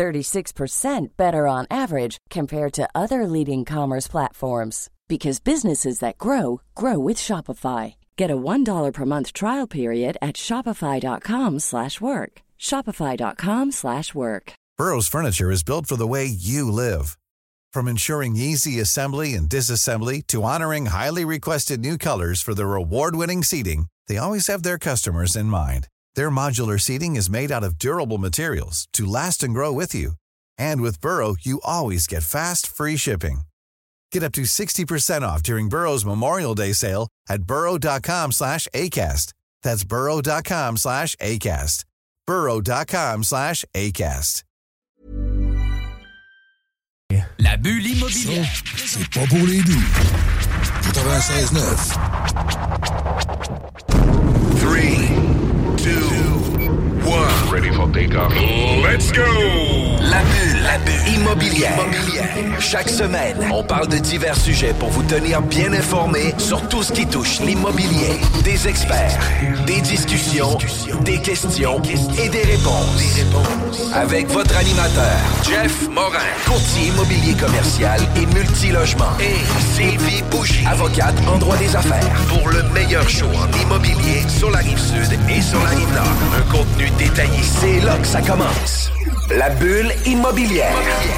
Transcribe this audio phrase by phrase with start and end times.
[0.00, 6.98] 36% better on average compared to other leading commerce platforms because businesses that grow grow
[6.98, 7.94] with Shopify.
[8.16, 12.32] Get a $1 per month trial period at shopify.com/work.
[12.68, 14.52] shopify.com/work.
[14.78, 17.06] Burrow's furniture is built for the way you live.
[17.74, 23.42] From ensuring easy assembly and disassembly to honoring highly requested new colors for their award-winning
[23.44, 25.86] seating, they always have their customers in mind.
[26.14, 30.12] Their modular seating is made out of durable materials to last and grow with you.
[30.56, 33.42] And with Burrow, you always get fast, free shipping.
[34.10, 39.34] Get up to 60% off during Burrow's Memorial Day sale at burrow.com slash ACAST.
[39.62, 41.84] That's burrow.com slash ACAST.
[42.26, 44.44] burrow.com slash ACAST.
[47.38, 48.46] La bulle immobilière.
[48.76, 49.82] C'est pas pour les doux.
[50.92, 51.96] 96.9.
[54.60, 55.09] 3,
[55.82, 55.90] 2,
[57.04, 57.50] 1.
[57.50, 58.30] Ready for takeoff?
[58.82, 59.24] Let's go!
[60.02, 61.72] La bulle, la bulle immobilière.
[62.58, 66.92] Chaque semaine, on parle de divers sujets pour vous tenir bien informés sur tout ce
[66.92, 68.20] qui touche l'immobilier.
[68.44, 69.18] Des experts,
[69.66, 70.58] des discussions,
[71.04, 71.80] des questions
[72.22, 73.22] et des réponses.
[73.94, 79.16] Avec votre animateur, Jeff Morin, courtier immobilier commercial et multilogement.
[79.18, 79.36] Et
[79.74, 82.10] Sylvie Bougie, avocate en droit des affaires.
[82.28, 86.06] Pour le meilleur show en immobilier sur la rive sud et sur la rive nord.
[86.38, 88.90] Un contenu détaillé, c'est là que ça commence.
[89.30, 90.74] La bulle immobilière.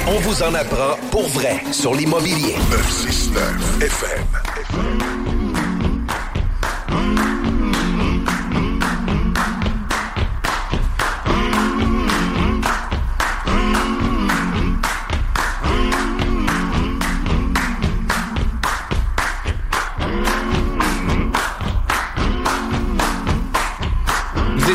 [0.07, 2.55] On vous en apprend pour vrai sur l'immobilier.
[2.71, 5.42] 969 FM.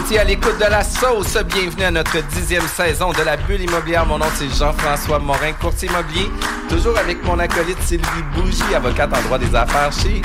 [0.09, 1.37] Étiez à l'écoute de la sauce.
[1.45, 4.07] Bienvenue à notre dixième saison de la bulle immobilière.
[4.07, 6.31] Mon nom, c'est Jean-François Morin, courtier immobilier.
[6.69, 10.23] Toujours avec mon acolyte Sylvie Bougie, avocate en droit des affaires chez...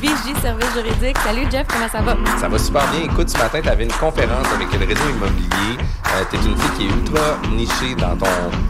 [0.00, 1.16] Vigie Service Juridique.
[1.18, 2.16] Salut Jeff, comment ça va?
[2.38, 3.04] Ça va super bien.
[3.04, 5.78] Écoute, ce matin, tu avais une conférence avec le réseau immobilier.
[5.78, 8.26] Euh, tu es une fille qui est ultra nichée dans, ton,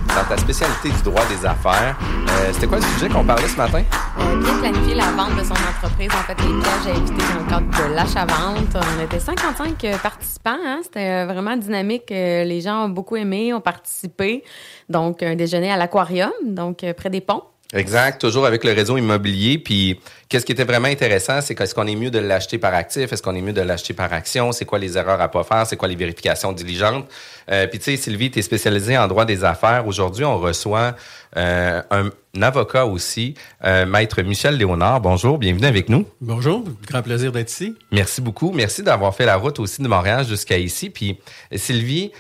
[0.09, 1.97] dans ta spécialité du droit des affaires.
[2.29, 3.83] Euh, C'était quoi le sujet qu'on parlait ce matin?
[4.21, 6.11] Euh, bien planifier la vente de son entreprise.
[6.13, 8.77] En fait, les pièges à éviter dans le cadre de l'achat-vente.
[8.99, 10.57] On était 55 euh, participants.
[10.65, 10.81] Hein?
[10.85, 12.11] C'était euh, vraiment dynamique.
[12.13, 14.45] Euh, Les gens ont beaucoup aimé, ont participé.
[14.89, 17.43] Donc, un déjeuner à l'aquarium, donc près des ponts.
[17.73, 19.59] Exact, toujours avec le réseau immobilier.
[19.59, 23.13] Puis, qu'est-ce qui était vraiment intéressant, c'est qu'est-ce qu'on est mieux de l'acheter par actif,
[23.13, 25.67] est-ce qu'on est mieux de l'acheter par action, c'est quoi les erreurs à pas faire,
[25.67, 27.07] c'est quoi les vérifications diligentes.
[27.51, 29.87] Euh, puis, tu sais, Sylvie, tu es spécialisée en droit des affaires.
[29.87, 30.95] Aujourd'hui, on reçoit
[31.37, 33.35] euh, un, un avocat aussi,
[33.65, 35.01] euh, maître Michel Léonard.
[35.01, 36.07] Bonjour, bienvenue avec nous.
[36.21, 37.75] Bonjour, grand plaisir d'être ici.
[37.91, 38.53] Merci beaucoup.
[38.53, 40.89] Merci d'avoir fait la route aussi de Montréal jusqu'à ici.
[40.89, 41.19] Puis,
[41.53, 42.13] Sylvie,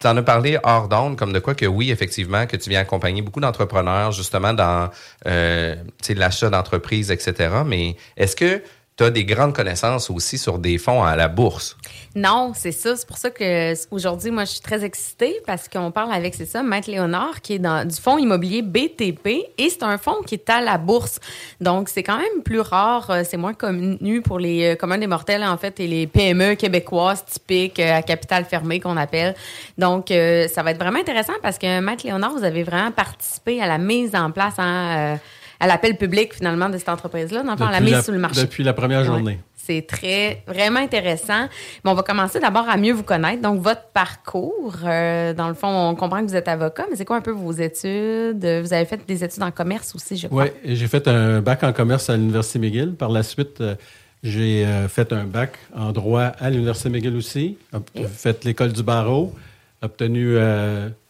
[0.00, 2.80] tu en as parlé hors d'onde, comme de quoi que oui, effectivement, que tu viens
[2.80, 4.90] accompagner beaucoup d'entrepreneurs justement dans
[5.26, 5.76] euh,
[6.10, 7.62] l'achat d'entreprises, etc.
[7.66, 8.62] Mais est-ce que
[8.96, 11.76] tu as des grandes connaissances aussi sur des fonds à la bourse?
[12.14, 12.94] Non, c'est ça.
[12.94, 16.46] C'est pour ça que aujourd'hui, moi, je suis très excitée parce qu'on parle avec, c'est
[16.46, 20.34] ça, Maître Léonard, qui est dans du fonds immobilier BTP et c'est un fonds qui
[20.34, 21.20] est à la bourse.
[21.60, 25.06] Donc, c'est quand même plus rare, euh, c'est moins connu pour les euh, communs des
[25.06, 29.34] mortels, en fait, et les PME québécoises typiques euh, à capital fermé qu'on appelle.
[29.78, 33.66] Donc, ça va être vraiment intéressant parce que Maître Léonard, vous avez vraiment participé à
[33.66, 35.18] la mise en place, hein,
[35.62, 38.18] à l'appel public, finalement, de cette entreprise-là, dans le fond, à la mise sur le
[38.18, 38.42] marché.
[38.42, 39.32] Depuis la première journée.
[39.32, 39.38] Ouais.
[39.54, 41.46] C'est très, vraiment intéressant.
[41.84, 43.40] Mais on va commencer d'abord à mieux vous connaître.
[43.40, 47.04] Donc, votre parcours, euh, dans le fond, on comprend que vous êtes avocat, mais c'est
[47.04, 48.44] quoi un peu vos études?
[48.44, 50.46] Vous avez fait des études en commerce aussi, je crois.
[50.46, 52.94] Oui, j'ai fait un bac en commerce à l'Université McGill.
[52.94, 53.76] Par la suite, euh,
[54.24, 57.56] j'ai euh, fait un bac en droit à l'Université McGill aussi.
[57.94, 59.32] J'ai fait l'école du barreau,
[59.80, 60.36] obtenu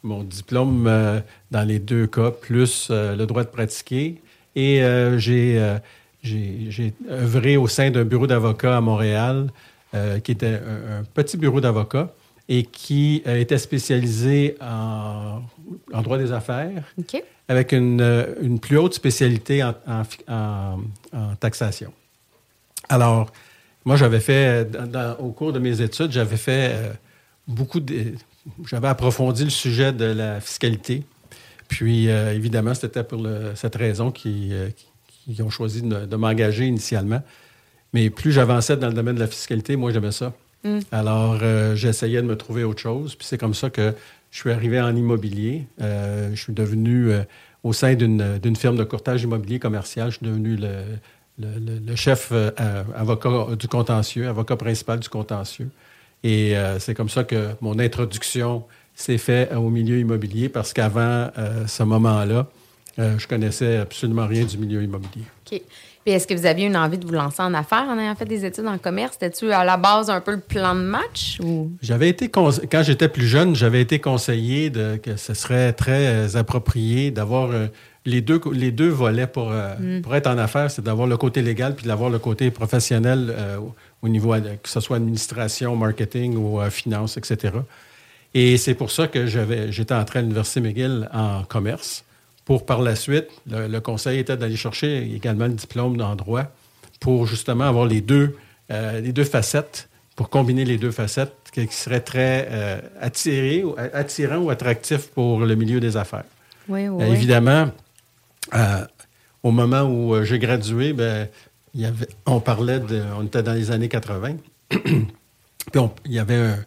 [0.02, 4.20] mon diplôme dans les deux cas, plus le droit de pratiquer.
[4.54, 5.78] Et euh, j'ai euh,
[6.22, 9.48] j'ai œuvré au sein d'un bureau d'avocats à Montréal,
[9.94, 12.12] euh, qui était un, un petit bureau d'avocats
[12.48, 15.40] et qui était spécialisé en,
[15.92, 16.82] en droit des affaires
[17.48, 20.80] avec une, une plus haute spécialité en, en fi- en-
[21.12, 21.92] en taxation.
[22.88, 23.30] Alors,
[23.84, 26.92] moi, j'avais fait, dans- dans- au cours de mes études, j'avais fait euh,
[27.48, 28.12] beaucoup de.
[28.68, 31.04] J'avais approfondi le sujet de la fiscalité.
[31.72, 34.72] Puis, euh, évidemment, c'était pour cette raison qu'ils
[35.40, 37.22] ont choisi de, m'engager initialement.
[37.92, 40.32] Mais plus j'avançais dans le domaine de la fiscalité, moi, j'aimais ça.
[40.64, 40.78] Mm.
[40.92, 41.40] Alors,
[41.74, 43.14] j'essayais de me trouver autre chose.
[43.14, 43.94] Puis c'est comme ça que
[44.30, 45.66] je suis arrivé en immobilier.
[45.78, 47.10] je suis devenu,
[47.62, 50.84] au sein d'une firme de courtage immobilier commercial, je suis devenu le,
[51.38, 52.50] le, chef euh,
[52.94, 55.70] avocat du contentieux, avocat principal du contentieux.
[56.22, 61.30] Et euh, c'est comme ça que mon introduction s'est faite au milieu immobilier parce qu'avant
[61.38, 62.46] euh, ce moment-là,
[62.98, 65.24] je connaissais absolument rien du milieu immobilier.
[65.50, 65.62] OK.
[66.04, 68.26] Puis est-ce que vous aviez une envie de vous lancer en affaires en ayant fait
[68.26, 69.12] des études en commerce?
[69.18, 71.38] C'était-tu à la base un peu le plan de match?
[71.42, 71.70] Ou?
[71.80, 77.12] J'avais été, quand j'étais plus jeune, j'avais été conseillé de, que ce serait très approprié
[77.12, 77.50] d'avoir
[78.04, 80.02] les deux, les deux volets pour, euh, mm.
[80.02, 83.58] pour être en affaires, c'est d'avoir le côté légal puis d'avoir le côté professionnel euh,
[84.02, 87.54] au niveau, que ce soit administration, marketing ou euh, finance, etc.
[88.34, 92.04] Et c'est pour ça que j'étais entré à l'Université McGill en commerce.
[92.44, 96.44] Pour par la suite, le, conseil était d'aller chercher également le diplôme en droit
[96.98, 98.36] pour justement avoir les deux,
[98.70, 105.08] les deux facettes, pour combiner les deux facettes qui seraient très attirés, attirants ou attractifs
[105.08, 106.24] pour le milieu des affaires.
[106.68, 107.04] Oui, oui.
[107.04, 107.70] évidemment,
[108.54, 108.84] euh,
[109.42, 111.28] au moment où euh, j'ai gradué, ben,
[111.74, 113.02] y avait, on parlait de.
[113.18, 114.36] On était dans les années 80.
[114.68, 114.80] puis
[116.04, 116.58] il y avait un.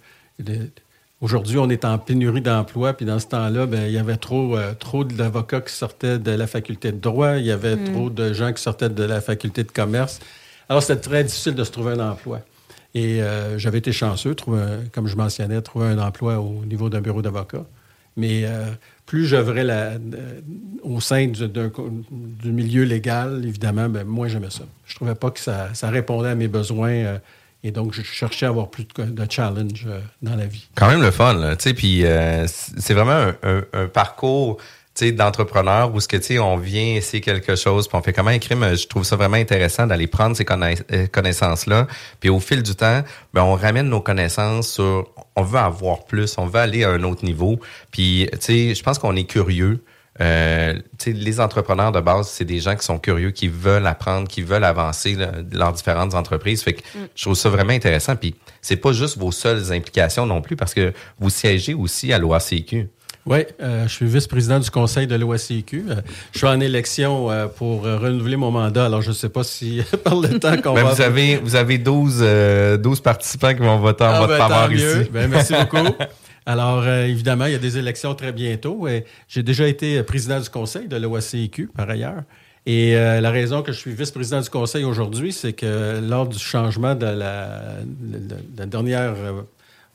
[1.22, 4.58] Aujourd'hui, on est en pénurie d'emplois, puis dans ce temps-là, ben, il y avait trop,
[4.58, 7.94] euh, trop d'avocats qui sortaient de la faculté de droit, il y avait hmm.
[7.94, 10.20] trop de gens qui sortaient de la faculté de commerce.
[10.68, 12.42] Alors, c'était très difficile de se trouver un emploi.
[12.94, 13.20] Et
[13.58, 14.62] j'avais été chanceux, trouver,
[14.94, 17.66] comme je mentionnais, trouver un emploi au niveau d'un bureau d'avocat.
[18.16, 18.46] Mais
[19.06, 19.98] plus j'œuvrais euh,
[20.82, 24.64] au sein du, du, milieu légal, évidemment, ben, moi, j'aimais ça.
[24.86, 27.20] Je trouvais pas que ça, répondait à mes besoins.
[27.66, 30.68] Euh, et donc, je cherchais à avoir plus de, challenge euh, dans la vie.
[30.76, 31.56] Quand même le fun, là.
[31.56, 32.04] Puis,
[32.48, 33.32] c'est vraiment
[33.74, 34.60] un parcours
[35.02, 38.40] d'entrepreneur où ce que tu on vient essayer quelque chose puis on fait comment un
[38.40, 41.86] crime je trouve ça vraiment intéressant d'aller prendre ces euh, connaissances là
[42.22, 43.04] puis au fil du temps
[43.34, 47.04] ben on ramène nos connaissances sur on veut avoir plus on veut aller à un
[47.04, 47.60] autre niveau
[47.92, 49.84] puis tu sais je pense qu'on est curieux
[50.22, 54.42] euh, les entrepreneurs de base, c'est des gens qui sont curieux, qui veulent apprendre, qui
[54.42, 56.64] veulent avancer là, leurs différentes entreprises.
[56.64, 57.08] Fait que mm.
[57.16, 58.16] je trouve ça vraiment intéressant.
[58.16, 62.20] Puis c'est pas juste vos seules implications non plus, parce que vous siégez aussi à
[62.20, 62.88] l'OACQ.
[63.26, 65.86] Oui, euh, je suis vice-président du conseil de l'OACQ.
[65.90, 65.96] Euh,
[66.32, 68.86] je suis en élection euh, pour renouveler mon mandat.
[68.86, 70.94] Alors, je ne sais pas si par le temps qu'on ben, va...
[70.94, 72.24] Vous avez, vous avez 12,
[72.80, 75.10] 12 participants qui vont voter en ah, votre ben, faveur ici.
[75.12, 75.78] Ben, merci beaucoup.
[76.46, 78.88] Alors, évidemment, il y a des élections très bientôt.
[79.28, 82.24] J'ai déjà été président du conseil de l'OACQ, par ailleurs.
[82.68, 86.94] Et la raison que je suis vice-président du conseil aujourd'hui, c'est que lors du changement
[86.94, 87.62] de la,
[88.58, 89.16] la dernière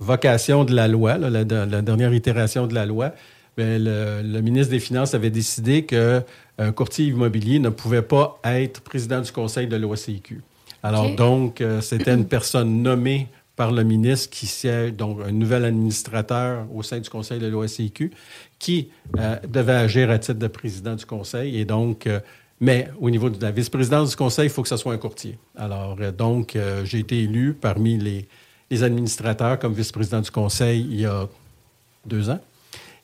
[0.00, 3.12] vocation de la loi, la, dernière itération de la loi,
[3.56, 9.20] ben, le, ministre des Finances avait décidé qu'un courtier immobilier ne pouvait pas être président
[9.20, 10.40] du conseil de l'OACIQ.
[10.82, 13.28] Alors donc, euh, c'était une personne nommée
[13.60, 18.10] par le ministre qui siège, donc un nouvel administrateur au sein du conseil de l'OACIQ,
[18.58, 21.58] qui euh, devait agir à titre de président du conseil.
[21.58, 22.20] Et donc, euh,
[22.58, 25.36] mais au niveau de la vice-présidence du conseil, il faut que ce soit un courtier.
[25.58, 28.26] Alors, donc, j'ai été élu parmi les,
[28.70, 31.28] les administrateurs comme vice-président du conseil il y a
[32.06, 32.40] deux ans.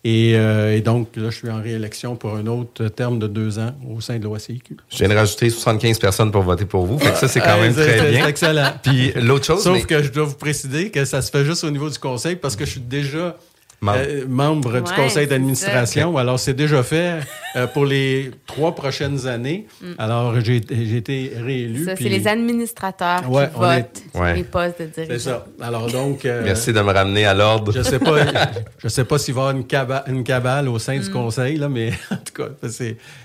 [0.06, 3.75] Euh, et, donc, là, je suis en réélection pour un autre terme de deux ans
[3.91, 4.76] au sein de l'OACIQ.
[4.91, 6.99] Je viens de rajouter 75 personnes pour voter pour vous.
[6.99, 8.23] Fait que ça, c'est quand même très bien.
[8.23, 8.73] C'est excellent.
[8.83, 9.62] Puis l'autre chose.
[9.62, 12.37] Sauf que je dois vous préciser que ça se fait juste au niveau du conseil
[12.37, 13.37] parce que je suis déjà
[13.80, 16.16] membre, euh, du conseil d'administration.
[16.16, 17.21] Alors, c'est déjà fait
[17.56, 19.66] euh, pour les trois prochaines années.
[19.80, 19.87] Mm.
[19.99, 21.85] Alors, j'ai été réélu.
[21.85, 24.02] Ça, c'est les administrateurs qui votent
[24.35, 25.14] les postes de dirigeants.
[25.14, 25.47] C'est ça.
[25.61, 26.25] Alors, donc...
[26.25, 27.73] Euh, Merci de me ramener à l'ordre.
[27.73, 28.16] Je sais pas,
[28.78, 31.12] je sais pas s'il va y avoir une cabale, une cabale au sein du mm.
[31.12, 32.68] conseil, là, mais en tout cas,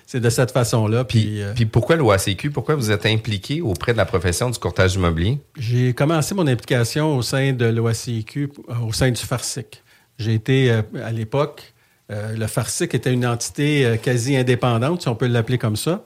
[0.05, 1.03] c'est de cette façon-là.
[1.05, 2.51] Puis, puis, pourquoi l'OACQ?
[2.51, 5.39] Pourquoi vous êtes impliqué auprès de la profession du courtage immobilier?
[5.57, 8.49] J'ai commencé mon implication au sein de l'OACQ,
[8.85, 9.81] au sein du FARCIC.
[10.21, 11.73] J'ai été, euh, à l'époque,
[12.11, 16.03] euh, le Farsic était une entité euh, quasi indépendante, si on peut l'appeler comme ça.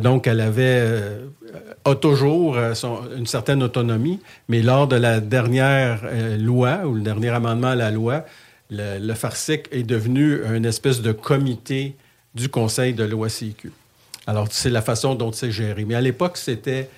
[0.00, 0.84] donc, elle avait
[2.00, 2.58] toujours
[3.16, 6.00] une certaine autonomie, mais lors de la dernière
[6.38, 8.24] loi ou le dernier amendement à la loi,
[8.70, 11.94] le, le Farsic est devenu une espèce de comité
[12.34, 13.70] du Conseil de l'OACIQ.
[14.26, 15.84] Alors, c'est la façon dont c'est géré.
[15.84, 16.88] Mais à l'époque, c'était,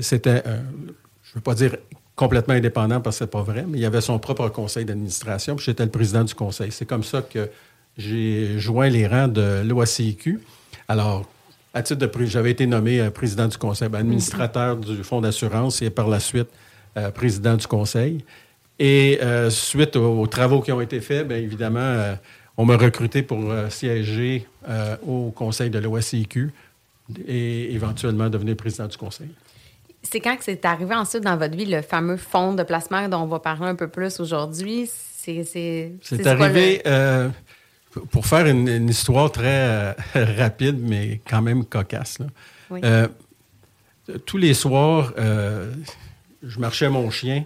[0.00, 1.76] c'était je ne veux pas dire
[2.16, 5.56] complètement indépendant parce que c'est pas vrai, mais il y avait son propre conseil d'administration,
[5.56, 6.70] puis j'étais le président du conseil.
[6.70, 7.50] C'est comme ça que
[7.96, 10.40] j'ai joint les rangs de l'OACIQ.
[10.88, 11.28] Alors,
[11.72, 15.82] à titre de j'avais été nommé euh, président du conseil, ben, administrateur du fonds d'assurance
[15.82, 16.48] et par la suite
[16.96, 18.24] euh, président du conseil.
[18.78, 22.16] Et euh, suite aux, travaux qui ont été faits, bien évidemment,
[22.56, 24.46] on m'a recruté pour siéger
[25.06, 26.52] au conseil de l'OSCQ
[27.26, 29.28] et éventuellement devenir président du conseil.
[30.10, 33.22] C'est quand que c'est arrivé ensuite dans votre vie, le fameux fonds de placement dont
[33.22, 34.88] on va parler un peu plus aujourd'hui?
[35.24, 37.30] C'est arrivé, euh,
[38.10, 39.92] pour faire une, histoire très euh,
[40.38, 42.18] rapide, mais quand même cocasse.
[42.72, 43.08] Euh,
[44.26, 47.44] tous les soirs, je marchais mon chien.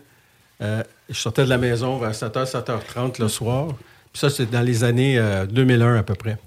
[0.60, 3.68] je sortais de la maison vers 7h, 7h30 le soir.
[4.12, 6.38] Puis ça, c'est dans les années 2001 à peu près.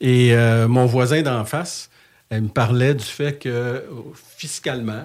[0.00, 0.36] Et
[0.68, 1.88] mon voisin d'en face,
[2.28, 3.84] elle me parlait du fait que
[4.36, 5.04] fiscalement,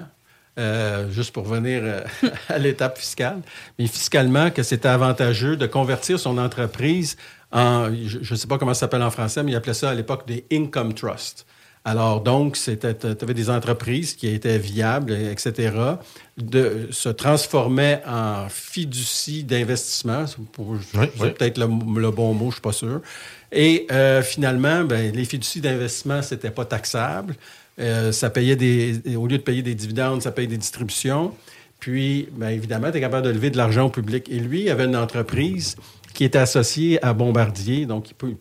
[0.60, 2.02] euh, juste pour venir euh,
[2.50, 3.40] à l'étape fiscale,
[3.78, 7.18] mais fiscalement, que c'était avantageux de convertir son entreprise
[7.52, 9.96] en, je ne sais pas comment ça s'appelle en français, mais il appelait ça à
[9.96, 11.48] l'époque des income trusts.
[11.86, 12.78] Alors, donc, tu
[13.22, 15.72] avais des entreprises qui étaient viables, etc.,
[16.38, 20.26] de, se transformaient en fiducie d'investissement.
[20.28, 20.38] C'est
[21.18, 23.02] peut-être le, bon mot, je ne suis pas sûr.
[23.52, 27.36] Et euh, finalement, ben, les fiducies d'investissement, ce n'était pas taxable.
[27.80, 28.58] Euh, ça payait
[29.16, 31.34] au lieu de payer des dividendes, ça payait des distributions.
[31.80, 34.28] Puis, bien évidemment, tu es capable de lever de l'argent au public.
[34.30, 35.78] Et lui, il avait une entreprise
[36.14, 38.36] qui était associée à Bombardier, donc il,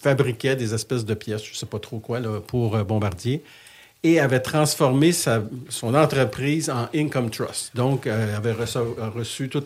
[0.00, 3.42] fabriquait des espèces de pièces, je ne sais pas trop quoi, pour euh, Bombardier,
[4.04, 7.74] et avait transformé son entreprise en Income Trust.
[7.74, 8.78] Donc, euh, avait reçu,
[9.14, 9.64] reçu tous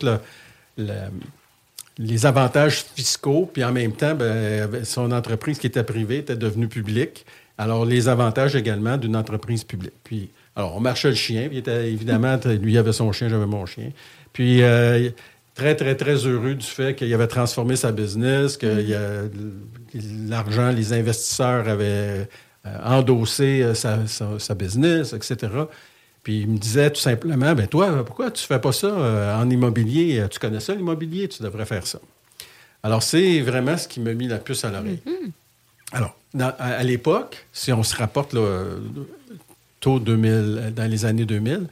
[1.97, 6.67] les avantages fiscaux, puis en même temps, ben, son entreprise qui était privée était devenue
[6.67, 7.25] publique.
[7.57, 9.93] Alors, les avantages également d'une entreprise publique.
[10.03, 11.47] Puis, alors, on marchait le chien.
[11.49, 13.91] Puis, était, évidemment, lui avait son chien, j'avais mon chien.
[14.31, 15.09] Puis, euh,
[15.55, 19.29] très, très, très heureux du fait qu'il avait transformé sa business, que
[20.29, 22.27] l'argent, les investisseurs avaient
[22.65, 25.51] euh, endossé euh, sa, business, etc.
[26.21, 30.25] Puis il me disait tout simplement, ben toi, pourquoi tu fais pas ça en immobilier?
[30.29, 31.27] Tu connais ça, l'immobilier?
[31.29, 31.99] Tu devrais faire ça.
[32.83, 34.99] Alors, c'est vraiment ce qui m'a mis la puce à l'oreille.
[35.05, 35.31] Mm-hmm.
[35.93, 38.35] Alors, à, l'époque, si on se rapporte
[39.79, 41.67] tôt 2000, dans les années 2000,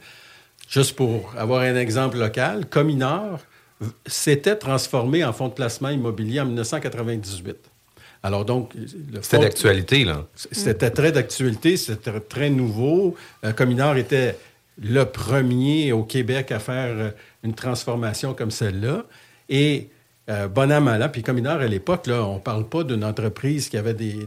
[0.68, 3.40] juste pour avoir un exemple local, Cominor
[4.06, 7.56] s'était transformé en fonds de placement immobilier en 1998.
[8.22, 8.72] Alors donc,
[9.22, 10.26] c'était d'actualité là.
[10.34, 13.14] C'était très d'actualité, c'était très nouveau.
[13.44, 14.36] Euh, Cominor était
[14.82, 17.10] le premier au Québec à faire euh,
[17.44, 19.04] une transformation comme celle-là,
[19.48, 19.88] et
[20.28, 23.76] euh, bon an, mal Puis Cominor, à l'époque, on ne parle pas d'une entreprise qui
[23.76, 24.26] avait des,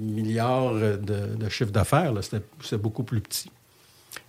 [0.00, 2.12] milliards de, chiffre d'affaires.
[2.22, 3.50] C'était beaucoup plus petit.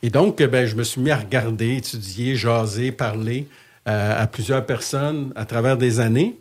[0.04, 3.48] Et donc, ben, je me suis mis à regarder, étudier, jaser, parler
[3.88, 6.38] euh, à plusieurs personnes à travers des années,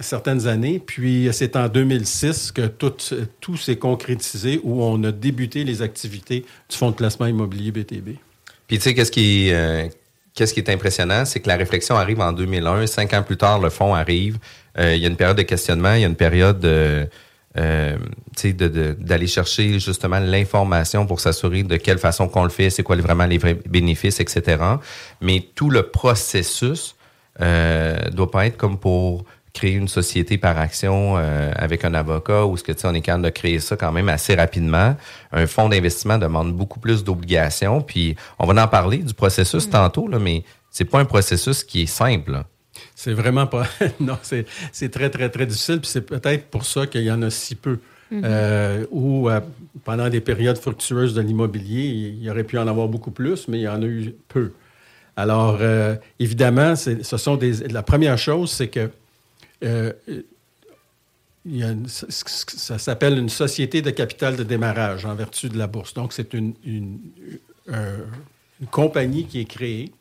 [0.00, 0.82] certaines années.
[0.84, 2.92] Puis c'est en 2006 que tout,
[3.40, 8.16] tout s'est concrétisé, où on a débuté les activités du Fonds de placement immobilier BTB.
[8.66, 9.88] Puis tu sais, qu'est-ce qui, euh,
[10.34, 12.86] qu'est-ce qui est impressionnant, c'est que la réflexion arrive en 2001.
[12.86, 14.38] Cinq ans plus tard, le fonds arrive.
[14.78, 17.08] Euh, il y a une période de questionnement, il y a une période de,
[17.56, 17.96] euh,
[18.98, 23.26] d'aller chercher justement l'information pour s'assurer de quelle façon qu'on le fait, c'est quoi vraiment
[23.26, 24.60] les vrais bénéfices, etc.
[25.20, 26.96] Mais tout le processus
[27.40, 29.24] euh, doit pas être comme pour
[29.54, 32.92] créer une société par action euh, avec un avocat ou ce que tu sais, on
[32.92, 34.96] est capable de créer ça quand même assez rapidement.
[35.32, 37.80] Un fonds d'investissement demande beaucoup plus d'obligations.
[37.80, 39.70] Puis on va en parler du processus mm.
[39.70, 42.42] tantôt, là, mais c'est pas un processus qui est simple.
[42.96, 43.64] C'est vraiment pas.
[44.00, 45.80] non, c'est très, très, très difficile.
[45.80, 47.78] Puis c'est peut-être pour ça qu'il y en a si peu.
[48.12, 48.22] Mm-hmm.
[48.24, 49.40] Euh, ou euh,
[49.84, 53.58] pendant des périodes fructueuses de l'immobilier, il y aurait pu en avoir beaucoup plus, mais
[53.58, 54.52] il y en a eu peu.
[55.16, 55.60] Alors,
[56.18, 57.68] évidemment, ce sont des.
[57.68, 58.90] La première chose, c'est que
[59.64, 59.92] euh,
[61.86, 65.94] ça s'appelle une société de capital de démarrage en vertu de la bourse.
[65.94, 66.54] Donc, c'est une,
[68.70, 69.92] compagnie qui est créée.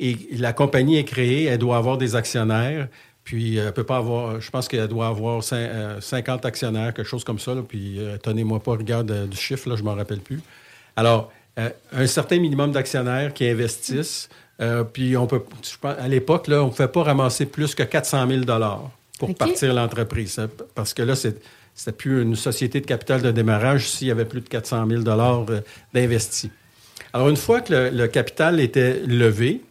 [0.00, 2.88] Et la compagnie est créée, elle doit avoir des actionnaires.
[3.24, 7.24] Puis, elle peut pas avoir, je pense qu'elle doit avoir 50 euh, actionnaires, quelque chose
[7.24, 7.54] comme ça.
[7.68, 10.40] puis, euh, tenez-moi pas regarde du chiffre, là, je m'en rappelle plus.
[10.96, 11.32] Alors,
[11.92, 14.28] un certain minimum d'actionnaires qui investissent.
[14.60, 15.42] Euh, puis on peut,
[15.84, 18.42] à l'époque, là, on ne pouvait pas ramasser plus que 400 000
[19.18, 20.38] pour partir l'entreprise.
[20.38, 24.24] Hein, parce que là, c'était plus une société de capital de démarrage s'il y avait
[24.24, 25.60] plus de 400 000 euh,
[25.94, 26.50] d'investis.
[27.12, 29.62] Alors, une fois que le, capital était levé,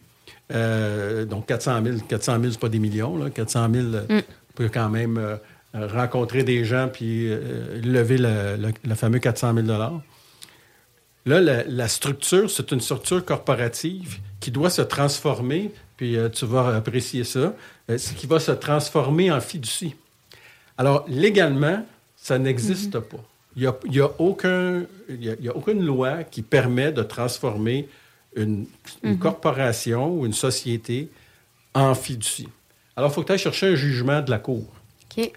[0.52, 4.04] euh, donc 400 000, 400 000, c'est pas des millions, là, 400 000, mm.
[4.10, 4.22] on
[4.54, 5.38] peut quand même
[5.74, 9.66] rencontrer des gens puis lever le, fameux 400 000
[11.26, 16.76] Là, la structure, c'est une structure corporative qui doit se transformer, puis euh, tu vas
[16.76, 17.54] apprécier ça,
[17.90, 19.94] euh, qui va se transformer en fiducie.
[20.76, 21.84] Alors, légalement,
[22.16, 23.02] ça n'existe mhm.
[23.02, 23.24] pas.
[23.56, 27.88] Il n'y a, y a, aucun, y a, aucune loi qui permet de transformer
[28.36, 28.66] une,
[29.02, 29.18] mhm.
[29.18, 31.08] corporation ou une société
[31.74, 32.48] en fiducie.
[32.96, 34.66] Alors, il faut que tu ailles chercher un jugement de la Cour.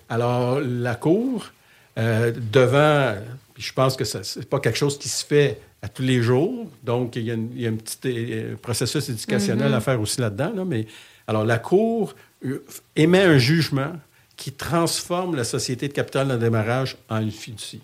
[0.09, 1.51] Alors, la cour,
[1.97, 3.15] euh, devant,
[3.53, 6.21] puis je pense que ce n'est pas quelque chose qui se fait à tous les
[6.21, 9.81] jours, donc il y a, une- il y a un petit euh, processus éducationnel à
[9.81, 10.85] faire aussi là-dedans, là, mais
[11.27, 12.13] alors la cour
[12.45, 12.63] euh,
[12.95, 13.93] émet un jugement
[14.37, 17.81] qui transforme la société de capital d'un démarrage en une fiducie.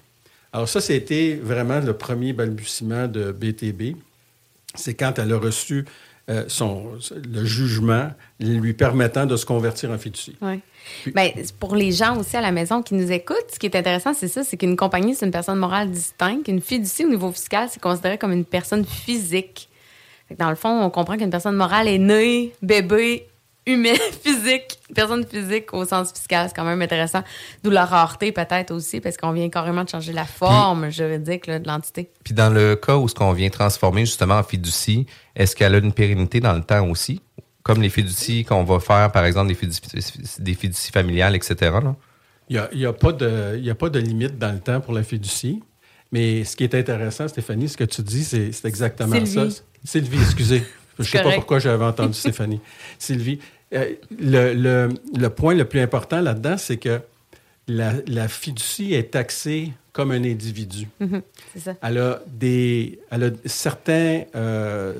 [0.54, 3.96] Alors ça, c'était vraiment le premier balbutiement de BTB.
[4.76, 5.86] C'est quand elle a reçu
[6.30, 10.36] euh, son, le jugement lui permettant de se convertir en fiducie.
[10.42, 10.60] Oui.
[11.14, 14.14] Ben, pour les gens aussi à la maison qui nous écoutent, ce qui est intéressant,
[14.14, 16.48] c'est ça, c'est qu'une compagnie, c'est une personne morale distincte.
[16.48, 19.70] Une fiducie, au niveau fiscal, c'est considéré comme une personne physique.
[20.38, 23.28] Dans le fond, on comprend qu'une personne morale est née, bébé,
[23.68, 26.48] humaine, physique, personne physique au sens fiscal.
[26.48, 27.24] C'est quand même intéressant.
[27.64, 31.60] D'où la rareté peut-être aussi, parce qu'on vient carrément de changer la forme juridique là,
[31.60, 32.10] de l'entité.
[32.24, 35.06] Puis dans le cas où ce qu'on vient transformer justement en fiducie,
[35.36, 37.22] est-ce qu'elle a une pérennité dans le temps aussi?
[37.62, 39.82] Comme les fiducies qu'on va faire, par exemple, des fiducies,
[40.40, 41.56] des fiducies familiales, etc.
[41.84, 41.96] là?
[42.50, 44.54] Il n'y a, il y a pas de il y a pas de limite dans
[44.54, 45.62] le temps pour la fiducie.
[46.12, 49.52] Mais ce qui est intéressant, Stéphanie, ce que tu dis, c'est exactement Sylvie.
[49.52, 49.64] ça.
[49.84, 50.64] Sylvie, excusez.
[51.00, 52.60] Je ne sais pas pourquoi j'avais entendu Stéphanie.
[53.00, 53.40] Sylvie,
[53.74, 57.00] euh, le, le- le point le plus important là-dedans, c'est que
[57.68, 60.88] la, la fiducie est taxée comme un individu.
[61.54, 61.76] C'est ça.
[61.82, 64.94] Elle a des, elle a certains, euh,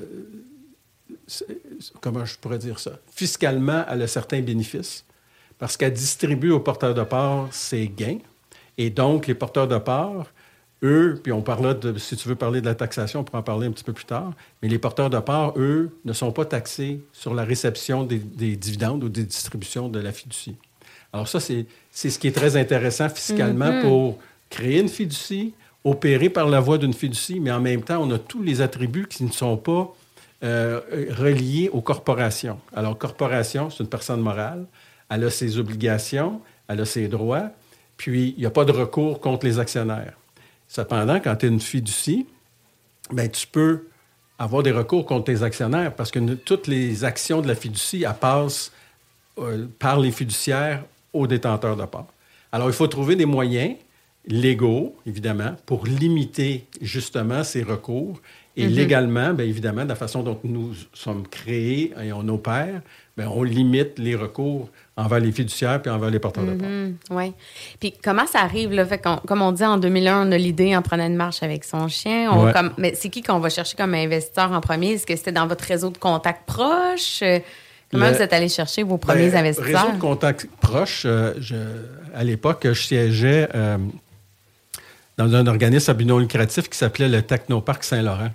[2.00, 5.04] comment je pourrais dire ça, fiscalement, elle a certains bénéfices
[5.58, 8.18] parce qu'elle distribue aux porteurs de parts ses gains.
[8.76, 10.26] Et donc, les porteurs de parts,
[10.82, 13.42] eux, puis on parlera de, si tu veux parler de la taxation, on pourra en
[13.42, 14.32] parler un petit peu plus tard,
[14.62, 18.56] mais les porteurs de parts, eux, ne sont pas taxés sur la réception des, des
[18.56, 20.56] dividendes ou des distributions de la fiducie.
[21.12, 24.18] Alors ça, c'est ce qui est très intéressant fiscalement pour
[24.50, 25.54] créer une fiducie,
[25.84, 29.06] opérer par la voie d'une fiducie, mais en même temps, on a tous les attributs
[29.08, 29.94] qui ne sont pas
[30.44, 30.80] euh,
[31.10, 32.60] reliés aux corporations.
[32.74, 34.66] Alors, corporation, c'est une personne morale,
[35.08, 37.50] elle a ses obligations, elle a ses droits,
[37.96, 40.12] puis il n'y a pas de recours contre les actionnaires.
[40.68, 42.26] Cependant, quand tu es une fiducie,
[43.10, 43.88] ben, tu peux
[44.38, 48.14] avoir des recours contre tes actionnaires parce que toutes les actions de la fiducie, elles
[48.14, 48.70] passent
[49.38, 52.06] euh, par les fiduciaires aux détenteurs de parts.
[52.52, 53.76] Alors, il faut trouver des moyens
[54.26, 58.20] légaux, évidemment, pour limiter justement ces recours.
[58.56, 62.82] Et légalement, bien évidemment, de la façon dont nous sommes créés et on opère,
[63.18, 66.68] bien, on limite les recours envers les fiduciaires puis envers les porteurs de parts.
[67.10, 67.32] Oui.
[67.80, 68.84] Puis comment ça arrive, là?
[68.86, 71.86] Fait comme on dit, en 2001, on a l'idée en prenant une marche avec son
[71.88, 72.30] chien.
[72.32, 72.52] On- Ouais.
[72.52, 74.92] comme- mais c'est qui qu'on va chercher comme investisseur en premier?
[74.92, 77.20] Est-ce que c'était dans votre réseau de contacts proches?
[77.22, 77.38] Euh,
[77.90, 79.82] Comment Le- vous êtes allé chercher vos premiers Ben, investisseurs?
[79.84, 81.54] Réseau de contacts proches, euh, je-
[82.14, 83.78] à l'époque, je siégeais euh,
[85.16, 88.28] dans un organisme à but non lucratif qui s'appelait le Technoparc Saint-Laurent.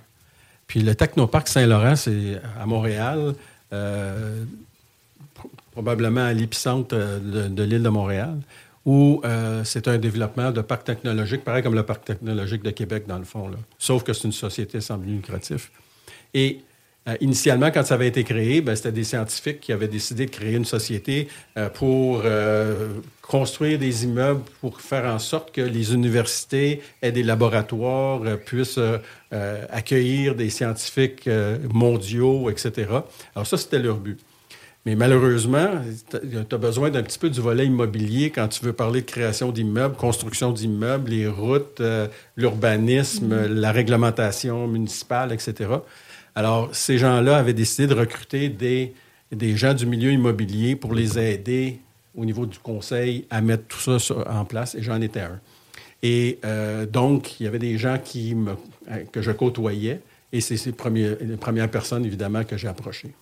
[0.65, 3.35] Puis le Technoparc Saint-Laurent, c'est à Montréal,
[3.73, 4.43] euh,
[5.73, 8.37] probablement à l'épicentre euh, de, de l'île de Montréal,
[8.85, 13.05] où euh, c'est un développement de parc technologique, pareil comme le parc technologique de Québec,
[13.07, 13.49] dans le fond.
[13.77, 15.71] Sauf que c'est une société sans but lucratif.
[16.33, 16.59] Et
[17.07, 20.31] euh, initialement, quand ça avait été créé, ben, c'était des scientifiques qui avaient décidé de
[20.31, 21.27] créer une société
[21.73, 22.23] pour
[23.21, 28.79] construire des immeubles pour faire en sorte que les universités aient des laboratoires, puissent
[29.31, 31.29] accueillir des scientifiques
[31.73, 32.87] mondiaux, etc.
[33.35, 34.19] Alors ça, c'était leur but.
[34.85, 35.67] Mais malheureusement,
[36.09, 36.17] tu
[36.55, 39.95] as besoin d'un petit peu du volet immobilier quand tu veux parler de création d'immeubles,
[39.95, 45.69] construction d'immeubles, les routes, euh, l'urbanisme, la réglementation municipale, etc.
[46.35, 48.93] Alors, ces gens-là avaient décidé de recruter des,
[49.31, 51.79] des gens du milieu immobilier pour les aider
[52.15, 55.39] au niveau du conseil à mettre tout ça sur- en place, et j'en étais un.
[56.01, 58.51] Et euh, donc, il y avait des gens qui me,
[59.13, 60.01] que je côtoyais,
[60.33, 63.13] et c'est les premières personnes, évidemment, que j'ai approchées.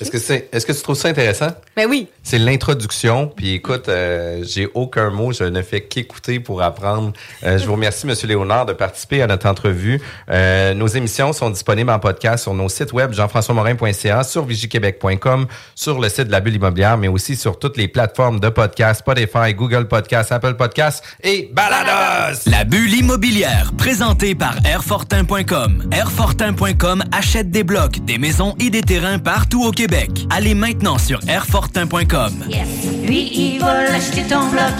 [0.00, 1.50] Est-ce que, c'est, est-ce que tu trouves ça intéressant?
[1.76, 2.08] Ben oui.
[2.24, 3.28] C'est l'introduction.
[3.28, 5.30] Puis écoute, euh, j'ai aucun mot.
[5.30, 7.12] Je ne fais qu'écouter pour apprendre.
[7.44, 10.00] Euh, je vous remercie, Monsieur Léonard, de participer à notre entrevue.
[10.30, 16.00] Euh, nos émissions sont disponibles en podcast sur nos sites web jean-françois-morin.ca, sur vigiquebec.com, sur
[16.00, 19.54] le site de la bulle immobilière, mais aussi sur toutes les plateformes de podcast, Spotify,
[19.54, 22.40] Google Podcast, Apple Podcast et Balados!
[22.46, 25.88] La bulle immobilière, présentée par Airfortin.com.
[25.92, 29.83] Airfortin.com achète des blocs, des maisons et des terrains partout au Québec.
[30.30, 32.44] Allez maintenant sur Airfortin.com.
[32.48, 32.68] Yes.
[33.02, 34.72] Lui, il va l'acheter ton bloc.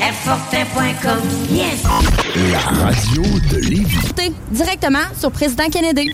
[0.00, 1.20] Airfortin.com.
[1.50, 1.82] Yes.
[2.52, 3.98] La radio de Lévis.
[4.04, 6.10] Écoutez, directement sur Président Kennedy.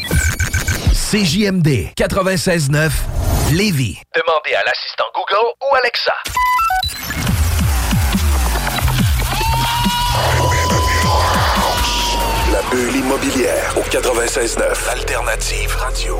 [0.93, 2.91] CJMD 96.9
[3.53, 3.99] Lévis.
[4.15, 6.15] Demandez à l'assistant Google ou Alexa.
[12.53, 16.19] La bulle immobilière au 96.9 Alternative Radio.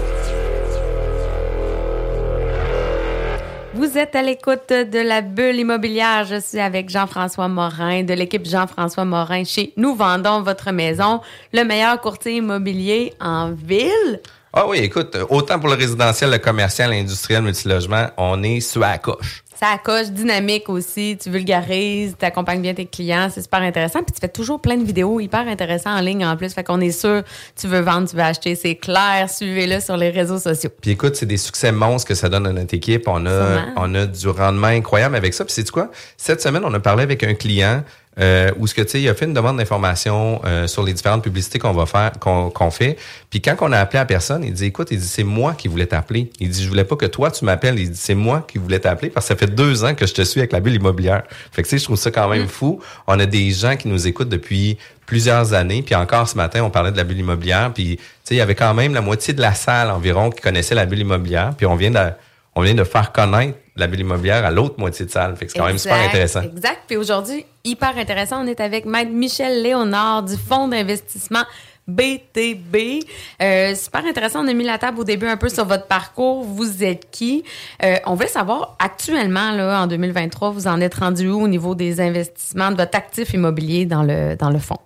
[3.79, 6.25] Vous êtes à l'écoute de la bulle immobilière.
[6.25, 11.21] Je suis avec Jean-François Morin de l'équipe Jean-François Morin chez Nous vendons votre maison,
[11.53, 14.21] le meilleur courtier immobilier en ville.
[14.53, 18.81] Ah oui, écoute, autant pour le résidentiel, le commercial, l'industriel, le multilogement, on est sur
[18.81, 19.45] la coche.
[19.59, 24.05] Ça coche dynamique aussi, tu vulgarises, tu accompagnes bien tes clients, c'est super intéressant.
[24.05, 26.55] Puis tu fais toujours plein de vidéos hyper intéressantes en ligne en plus.
[26.55, 27.25] Fait qu'on est sûr,
[27.61, 30.71] tu veux vendre, tu veux acheter, c'est clair, suivez-le sur les réseaux sociaux.
[30.81, 33.09] Puis écoute, c'est des succès monstres que ça donne à notre équipe.
[33.09, 35.45] On a, on a du rendement incroyable avec ça.
[35.45, 35.91] Puis c'est quoi?
[36.17, 37.83] Cette semaine, on a parlé avec un client
[38.21, 40.93] euh, où ce que tu sais, il a fait une demande d'information euh, sur les
[40.93, 42.97] différentes publicités qu'on va faire, qu'on fait.
[43.31, 45.69] Puis quand on a appelé la personne, il dit écoute, il dit c'est moi qui
[45.69, 46.31] voulais t'appeler.
[46.41, 47.79] Il dit je voulais pas que toi tu m'appelles.
[47.79, 50.15] Il dit c'est moi qui voulais t'appeler parce que ça fait deux ans que je
[50.15, 51.23] te suis avec la bulle immobilière.
[51.53, 52.81] Fait que tu sais, je trouve ça quand même fou.
[53.07, 55.83] On a des gens qui nous écoutent depuis plusieurs années.
[55.83, 57.73] Puis encore ce matin, on parlait de la bulle immobilière.
[57.73, 60.41] Puis tu sais, il y avait quand même la moitié de la salle environ qui
[60.41, 61.53] connaissait la bulle immobilière.
[61.57, 62.11] Puis on vient de
[62.55, 65.37] on vient de faire connaître la bulle immobilière à l'autre moitié de salle.
[65.37, 66.43] Fait que c'est quand même super intéressant.
[66.43, 66.81] Exact.
[66.87, 71.45] Puis aujourd'hui, hyper intéressant, on est avec Maître Michel Léonard du Fonds d'investissement
[71.89, 73.05] BTB.
[73.43, 74.45] Euh, super intéressant.
[74.45, 76.45] On a mis la table au début un peu sur votre parcours.
[76.45, 77.45] Vous êtes qui?
[77.83, 81.75] Euh, on veut savoir actuellement, là, en 2023, vous en êtes rendu où au niveau
[81.75, 84.77] des investissements de votre actif immobilier dans le, dans le fonds?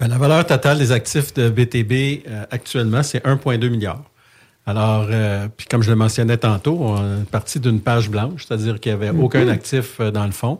[0.00, 4.02] Ben, la valeur totale des actifs de BTB euh, actuellement, c'est 1,2 milliard.
[4.66, 8.80] Alors, euh, puis comme je le mentionnais tantôt, on est parti d'une page blanche, c'est-à-dire
[8.80, 10.58] qu'il n'y avait aucun actif euh, dans le fonds.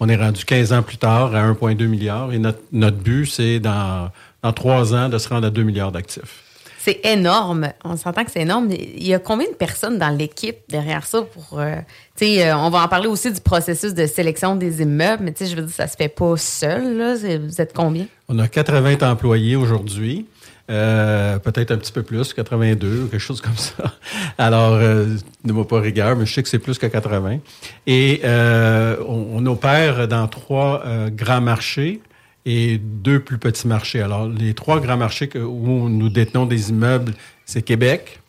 [0.00, 3.60] On est rendu 15 ans plus tard à 1,2 milliard et notre, notre but, c'est
[3.60, 4.10] dans,
[4.42, 6.42] dans trois ans de se rendre à 2 milliards d'actifs.
[6.84, 7.68] C'est énorme.
[7.82, 8.68] On s'entend que c'est énorme.
[8.70, 11.58] Il y a combien de personnes dans l'équipe derrière ça pour.
[11.58, 11.76] euh,
[12.14, 15.32] tu sais, euh, on va en parler aussi du processus de sélection des immeubles, mais
[15.32, 17.14] tu sais, je veux dire, ça se fait pas seul, là.
[17.38, 18.04] Vous êtes combien?
[18.28, 20.26] On a 80 employés aujourd'hui.
[20.70, 23.92] Euh, peut-être un petit peu plus, 82 ou quelque chose comme ça.
[24.38, 27.38] Alors, euh, ne moi pas rigueur, mais je sais que c'est plus que 80.
[27.86, 32.00] Et euh, on, on opère dans trois euh, grands marchés
[32.46, 34.00] et deux plus petits marchés.
[34.00, 37.12] Alors, les trois grands marchés que- où nous détenons des immeubles,
[37.44, 38.20] c'est Québec,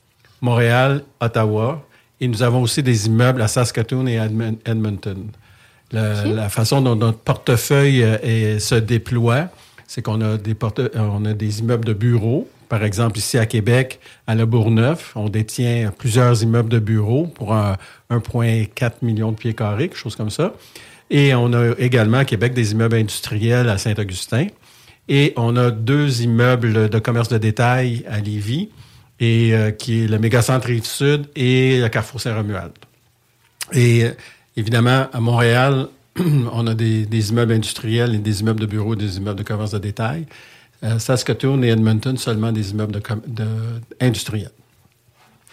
[0.41, 1.85] Montréal, Ottawa.
[2.19, 5.27] Et nous avons aussi des immeubles à Saskatoon et Edmon- Edmonton.
[5.93, 9.47] Le- La façon dont notre portefeuille euh, se déploie,
[9.87, 12.47] c'est qu'on a des euh, on a des immeubles de bureaux.
[12.69, 17.53] Par exemple, ici à Québec, à Le Bourgneuf, on détient plusieurs immeubles de bureaux pour
[17.53, 17.77] un
[18.09, 20.53] 1,4 million de pieds carrés, quelque chose comme ça.
[21.11, 24.47] Et on a également à Québec des immeubles industriels à Saint-Augustin.
[25.07, 28.69] Et on a deux immeubles de commerce de détail à Lévis,
[29.19, 32.73] et, euh, qui est le mégacentre Rive-Sud et le Carrefour Saint-Romuald.
[33.73, 34.11] Et euh,
[34.57, 35.87] évidemment, à Montréal,
[36.53, 39.71] on a des, des immeubles industriels et des immeubles de bureaux, des immeubles de commerce
[39.71, 40.25] de détail.
[40.83, 43.45] Euh, Saskatoon et Edmonton, seulement des immeubles de, com- de-
[43.99, 44.51] industriels.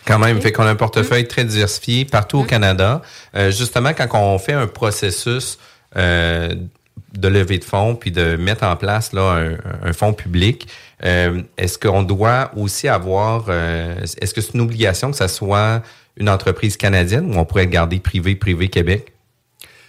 [0.05, 3.03] Quand même, fait qu'on a un portefeuille très diversifié partout au Canada.
[3.37, 5.59] Euh, justement, quand on fait un processus
[5.96, 6.55] euh,
[7.16, 10.66] de levée de fonds puis de mettre en place là un, un fonds public,
[11.05, 15.83] euh, est-ce qu'on doit aussi avoir, est-ce que c'est une obligation que ça soit
[16.16, 19.12] une entreprise canadienne ou on pourrait le garder privé, privé Québec?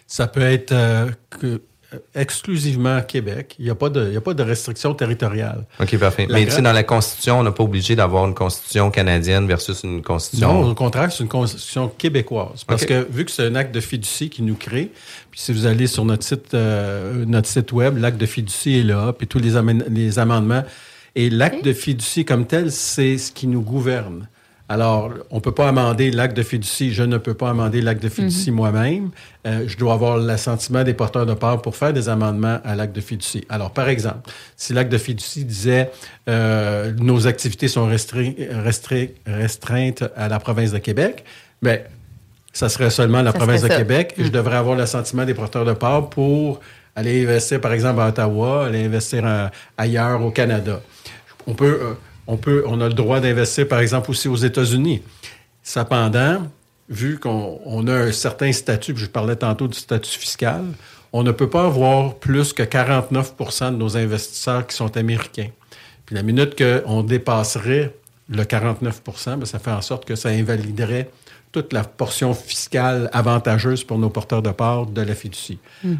[0.07, 1.61] Ça peut être euh, que-
[1.93, 3.55] euh, exclusivement Québec.
[3.59, 5.65] Il n'y a, pas de- il y a pas de restriction territoriale.
[5.79, 6.25] OK, parfait.
[6.27, 8.89] La Mais tu sais, gra- dans la Constitution, on n'a pas obligé d'avoir une Constitution
[8.89, 10.53] canadienne versus une Constitution.
[10.61, 12.63] Non, au contraire, c'est une constitution québécoise.
[12.65, 14.91] Parce que vu que c'est un acte de fiducie qui nous crée,
[15.31, 18.83] puis si vous allez sur notre site, euh, notre site web, l'acte de fiducie est
[18.83, 20.63] là, puis tous les, amène- les amendements.
[21.15, 24.27] Et l'acte de fiducie comme tel, c'est ce qui nous gouverne.
[24.73, 26.91] Alors, on ne peut pas amender l'acte de fiducie.
[26.93, 29.12] Je ne peux pas amender l'acte de fiducie moi-même.
[29.45, 32.95] Euh, je dois avoir l'assentiment des porteurs de part pour faire des amendements à l'acte
[32.95, 33.45] de fiducie.
[33.49, 35.91] Alors, par exemple, si l'acte de fiducie disait
[36.27, 37.86] euh, nos activités sont
[39.27, 41.23] restreintes à la province de Québec,
[41.62, 41.79] bien,
[42.51, 43.77] ça serait seulement la Ça province de ça.
[43.77, 46.59] Québec et je devrais avoir l'assentiment des porteurs de part pour
[46.95, 50.81] aller investir, par exemple, à Ottawa, aller investir en- ailleurs au Canada.
[51.47, 51.93] On peut, euh,
[52.27, 55.01] on a le droit d'investir, par exemple, aussi aux États-Unis.
[55.62, 56.47] Cependant,
[56.89, 60.63] vu qu'on on a un certain statut, je parlais tantôt du statut fiscal,
[61.12, 65.49] on ne peut pas avoir plus que 49% de nos investisseurs qui sont américains.
[66.05, 67.95] Puis la minute qu'on dépasserait
[68.29, 71.09] le 49% ben, ça fait en sorte que ça invaliderait
[71.53, 75.59] toute la portion fiscale avantageuse pour nos porteurs de part de la fiducie.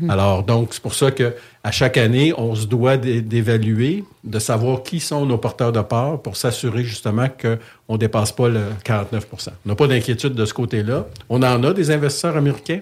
[0.09, 4.39] Alors, donc, c'est pour ça que à chaque année, on se doit d'é- d'évaluer, de
[4.39, 8.61] savoir qui sont nos porteurs de part pour s'assurer justement qu'on ne dépasse pas le
[8.83, 11.05] 49% On n'a pas d'inquiétude de ce côté-là.
[11.29, 12.81] On en a des investisseurs américains,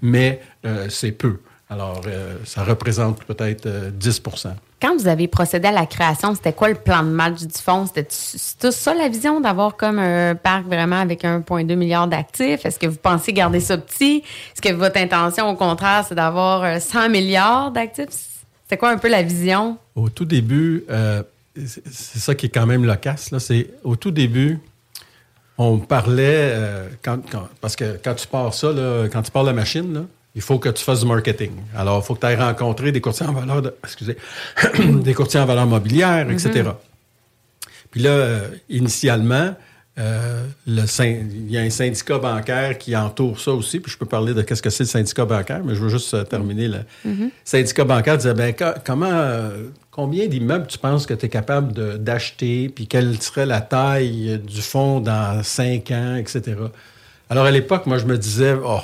[0.00, 1.40] mais euh, c'est peu.
[1.72, 4.48] Alors, euh, ça représente peut-être euh, 10%
[4.80, 7.86] Quand vous avez procédé à la création, c'était quoi le plan de match du fonds?
[7.86, 12.66] C'était ça la vision d'avoir comme un parc vraiment avec 1,2 milliard d'actifs?
[12.66, 14.22] Est-ce que vous pensez garder ça petit?
[14.54, 18.08] Est-ce que votre intention, au contraire, c'est d'avoir euh, 100 milliards d'actifs?
[18.68, 19.78] C'est quoi un peu la vision?
[19.94, 21.22] Au tout début, euh,
[21.56, 23.30] c'est ça qui est quand même loquace.
[23.30, 24.58] Là, c'est au tout début,
[25.56, 29.42] on parlait euh, quand, quand- parce que quand tu pars ça, là, quand tu pars
[29.44, 30.00] la machine, là,
[30.34, 31.52] il faut que tu fasses du marketing.
[31.76, 34.16] Alors, il faut que tu ailles rencontrer des courtiers en valeur, de- excusez,
[35.02, 36.70] des courtiers en valeur mobilière, etc.
[37.90, 39.54] Puis là, euh, initialement,
[39.98, 40.84] euh, le
[41.34, 43.78] il y a un syndicat bancaire qui entoure ça aussi.
[43.78, 46.14] Puis je peux parler de qu'est-ce que c'est le syndicat bancaire, mais je veux juste
[46.14, 46.68] euh, terminer.
[46.68, 46.78] Le
[47.44, 51.98] syndicat bancaire disait, ben, co- comment, euh, combien d'immeubles tu penses que tu es capable
[52.02, 56.54] d'acheter, puis quelle serait la taille du fonds dans cinq ans, etc.
[57.28, 58.80] Alors à l'époque, moi, je me disais, oh,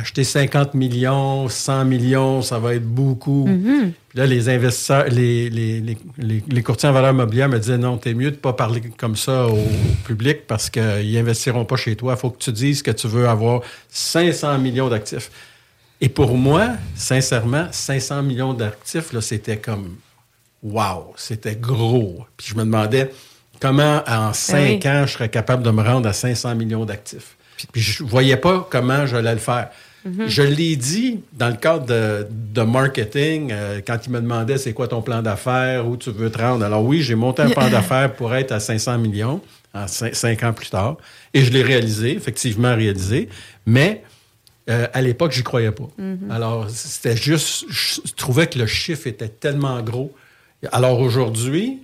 [0.00, 3.44] acheter 50 millions, 100 millions, ça va être beaucoup.
[4.08, 7.98] Puis là, les investisseurs, les, les, les, les- courtiers en valeur mobilière me disaient non,
[7.98, 9.58] t'es mieux de pas parler comme ça au
[10.04, 12.14] public parce qu'ils investiront pas chez toi.
[12.16, 15.30] Il faut que tu dises que tu veux avoir 500 millions d'actifs.
[16.00, 19.96] Et pour moi, sincèrement, 500 millions d'actifs, là, c'était comme
[20.62, 22.24] wow, c'était gros.
[22.36, 23.10] Puis je me demandais
[23.60, 24.90] comment en cinq oui.
[24.90, 27.36] ans je serais capable de me rendre à 500 millions d'actifs.
[27.72, 29.70] Puis je voyais pas comment j'allais le faire.
[30.28, 34.72] Je l'ai dit dans le cadre de, de marketing, euh, quand il me demandait c'est
[34.72, 36.64] quoi ton plan d'affaires, où tu veux te rendre.
[36.64, 39.40] Alors oui, j'ai monté un plan d'affaires pour être à 500 millions
[39.74, 40.96] en cin- cinq ans plus tard.
[41.34, 43.28] Et je l'ai réalisé, effectivement réalisé.
[43.66, 44.02] Mais
[44.70, 45.88] euh, à l'époque, j'y croyais pas.
[46.30, 50.12] Alors, c'était juste, je trouvais que le chiffre était tellement gros.
[50.72, 51.78] Alors aujourd'hui,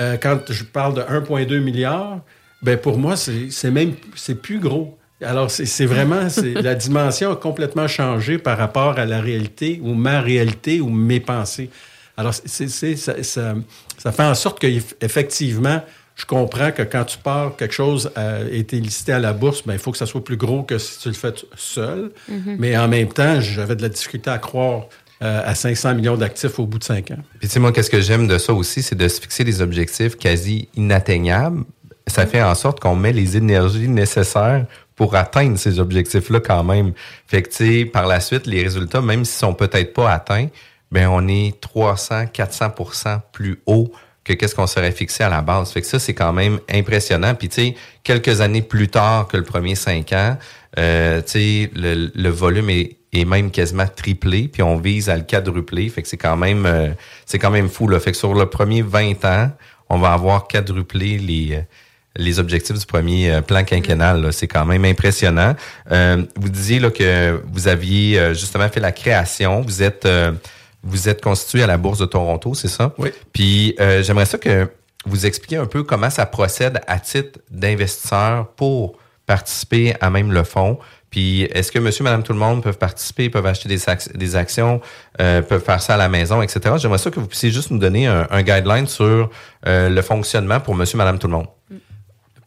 [0.00, 2.20] euh, quand je parle de 1,2 milliard,
[2.62, 4.96] ben pour moi, c'est c'est même, c'est plus gros.
[5.22, 9.94] Alors, c'est vraiment, c'est- la dimension a complètement changé par rapport à la réalité ou
[9.94, 11.70] ma réalité ou mes pensées.
[12.16, 12.42] Alors, ça,
[12.96, 13.54] ça,
[13.98, 15.82] ça fait en sorte qu'effectivement,
[16.16, 19.72] je comprends que quand tu pars, quelque chose a été listé à la bourse, ben,
[19.72, 22.10] il faut que ça soit plus gros que si tu le fais seul.
[22.58, 24.86] Mais en même temps, j'avais de la difficulté à croire
[25.22, 27.18] euh, à 500 millions d'actifs au bout de cinq ans.
[27.38, 29.60] Puis tu sais, moi, qu'est-ce que j'aime de ça aussi, c'est de se fixer des
[29.62, 31.64] objectifs quasi inatteignables.
[32.06, 34.66] Ça fait en sorte qu'on met les énergies nécessaires
[35.00, 36.92] pour atteindre ces objectifs-là quand même.
[37.26, 40.48] Fait que, par la suite, les résultats, même s'ils sont peut-être pas atteints,
[40.92, 43.90] ben on est 300, 400% plus haut
[44.24, 45.72] que qu'est-ce qu'on serait fixé à la base.
[45.72, 47.34] Fait que ça, c'est quand même impressionnant.
[47.34, 50.36] Puis, tu sais, quelques années plus tard que le premier cinq ans,
[50.78, 55.16] euh, tu sais, le, le volume est, est même quasiment triplé, puis on vise à
[55.16, 55.88] le quadrupler.
[55.88, 56.90] Fait que c'est quand même euh,
[57.24, 57.88] c'est quand même fou.
[57.88, 58.00] Là.
[58.00, 59.50] Fait que sur le premier 20 ans,
[59.88, 61.62] on va avoir quadruplé les euh,
[62.16, 64.20] les objectifs du premier euh, plan quinquennal.
[64.22, 64.32] là.
[64.32, 65.54] C'est quand même impressionnant.
[65.92, 69.60] Euh, vous disiez là, que vous aviez euh, justement fait la création.
[69.60, 70.32] Vous êtes euh,
[70.82, 72.94] vous êtes constitué à la Bourse de Toronto, c'est ça?
[72.98, 73.10] Oui.
[73.32, 74.68] Puis euh, j'aimerais ça que
[75.04, 78.96] vous expliquiez un peu comment ça procède à titre d'investisseur pour
[79.26, 80.78] participer à même le fonds.
[81.10, 84.36] Puis est-ce que monsieur, madame, tout le monde peuvent participer, peuvent acheter des, ac- des
[84.36, 84.80] actions,
[85.20, 86.74] euh, peuvent faire ça à la maison, etc.
[86.78, 89.28] J'aimerais ça que vous puissiez juste nous donner un, un guideline sur
[89.66, 91.46] euh, le fonctionnement pour monsieur, madame, tout le monde.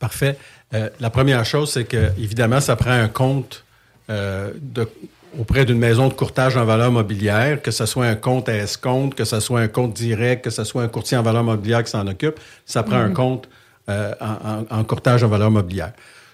[0.07, 0.37] Parfait.
[0.73, 3.63] Euh, la première chose, c'est que, évidemment, ça prend un compte
[4.09, 4.87] euh, de-
[5.39, 9.15] auprès d'une maison de courtage en valeur mobilière, que ce soit un compte à escompte,
[9.15, 11.91] que ce soit un compte direct, que ce soit un courtier en valeur mobilière qui
[11.91, 12.37] s'en occupe.
[12.65, 13.47] Ça prend un compte
[13.89, 15.93] euh, en, en- courtage en valeur mobilière.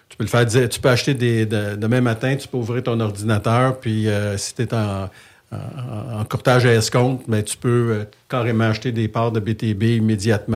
[0.10, 2.82] Tu peux le faire dire, tu peux acheter des, de- demain matin, tu peux ouvrir
[2.82, 5.10] ton ordinateur, puis euh, si tu es en,
[5.52, 9.84] en- en courtage à escompte, ben, tu peux euh, carrément acheter des parts de BTB
[9.98, 10.56] immédiatement.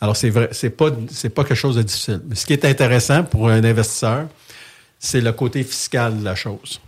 [0.00, 2.20] Alors, c'est vrai, c'est pas, c'est pas quelque chose de difficile.
[2.28, 4.28] Mais ce qui est intéressant pour un investisseur,
[4.98, 6.80] c'est le côté fiscal de la chose.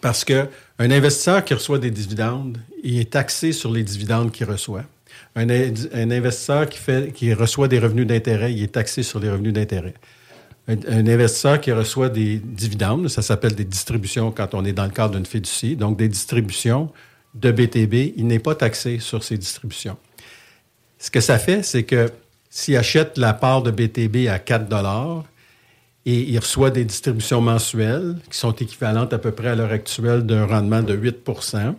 [0.00, 4.46] Parce que un investisseur qui reçoit des dividendes, il est taxé sur les dividendes qu'il
[4.46, 4.84] reçoit.
[5.34, 5.48] Un,
[6.10, 9.94] investisseur qui, fait, qui reçoit des revenus d'intérêt, il est taxé sur les revenus d'intérêt.
[10.66, 14.84] Un, un, investisseur qui reçoit des dividendes, ça s'appelle des distributions quand on est dans
[14.84, 16.90] le cadre d'une fiducie, donc des distributions
[17.34, 19.96] de BTB, il n'est pas taxé sur ces distributions.
[20.98, 22.10] Ce que ça fait, c'est que
[22.50, 24.66] s'il achète la part de BTB à 4
[26.06, 30.24] et il reçoit des distributions mensuelles qui sont équivalentes à peu près à l'heure actuelle
[30.24, 31.74] d'un rendement de 8%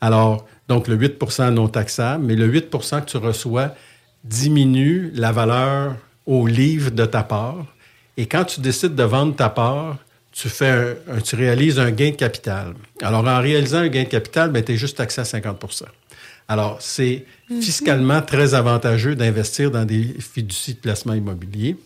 [0.00, 3.74] Alors, donc le 8% non taxable, mais le 8% que tu reçois
[4.24, 7.66] diminue la valeur au livre de ta part.
[8.16, 9.96] Et quand tu décides de vendre ta part,
[10.32, 12.74] tu, fais tu réalises un gain de capital.
[13.00, 15.64] Alors, en réalisant un gain de capital, ben, tu es juste taxé à 50
[16.48, 17.24] Alors, c'est
[17.60, 21.76] fiscalement très avantageux d'investir dans des fiducies de placement immobilier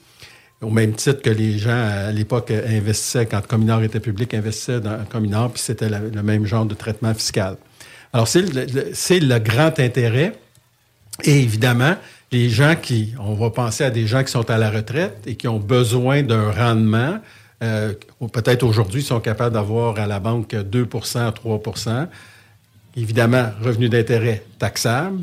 [0.63, 5.05] au même titre que les gens à l'époque investissaient, quand Cominor était public, investissaient dans
[5.05, 7.57] Cominor, puis c'était le même genre de traitement fiscal.
[8.13, 10.33] Alors, c'est le, grand intérêt.
[11.25, 11.97] Et évidemment,
[12.33, 15.37] les gens qui, on va penser à des gens qui sont à la retraite et
[15.37, 17.19] qui ont besoin d'un rendement,
[17.63, 17.93] euh,
[18.33, 21.63] peut-être aujourd'hui sont capables d'avoir à la banque 2% 3
[22.97, 25.21] Évidemment, revenu d'intérêt taxable,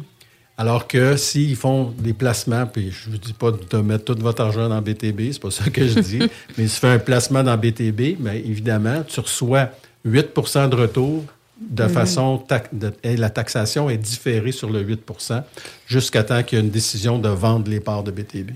[0.58, 4.16] alors que s'ils font des placements, puis je ne vous dis pas de mettre tout
[4.20, 6.20] votre argent dans BTB, c'est pas ça que je dis,
[6.58, 9.70] mais si tu fais un placement dans BTB, bien évidemment, tu reçois
[10.06, 11.24] 8% de retour
[11.60, 11.90] de mhm.
[11.90, 12.44] façon.
[13.04, 15.44] et la taxation est différée sur le 8%
[15.88, 18.52] jusqu'à temps qu'il y ait une décision de vendre les parts de BTB.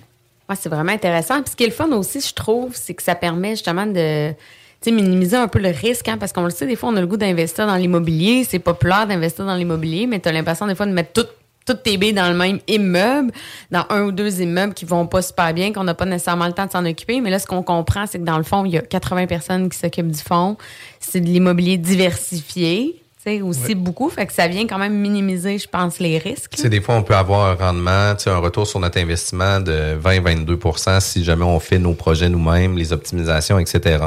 [0.50, 1.42] Ouais, c'est vraiment intéressant.
[1.42, 4.34] Puis ce qui est le fun aussi, je trouve, c'est que ça permet justement de
[4.86, 7.08] minimiser un peu le risque, hein, parce qu'on le sait, des fois, on a le
[7.08, 8.46] goût d'investir dans l'immobilier.
[8.48, 11.28] C'est populaire d'investir dans l'immobilier, mais tu as l'impression des fois de mettre tout
[11.66, 13.34] toutes tes billes dans le même immeuble,
[13.72, 16.54] dans un ou deux immeubles qui vont pas super bien, qu'on n'a pas nécessairement le
[16.54, 17.20] temps de s'en occuper.
[17.20, 19.70] Mais là, ce qu'on comprend, c'est que dans le fond, il y a 80 personnes
[19.70, 20.56] qui s'occupent du fonds.
[21.02, 23.04] C'est de l'immobilier diversifié
[23.42, 24.10] aussi beaucoup.
[24.10, 26.54] Fait que ça vient quand même minimiser, je pense, les risques.
[26.56, 31.00] C'est des fois, on peut avoir un rendement, un retour sur notre investissement de 20-22%
[31.00, 33.98] si jamais on fait nos projets nous-mêmes, les optimisations, etc.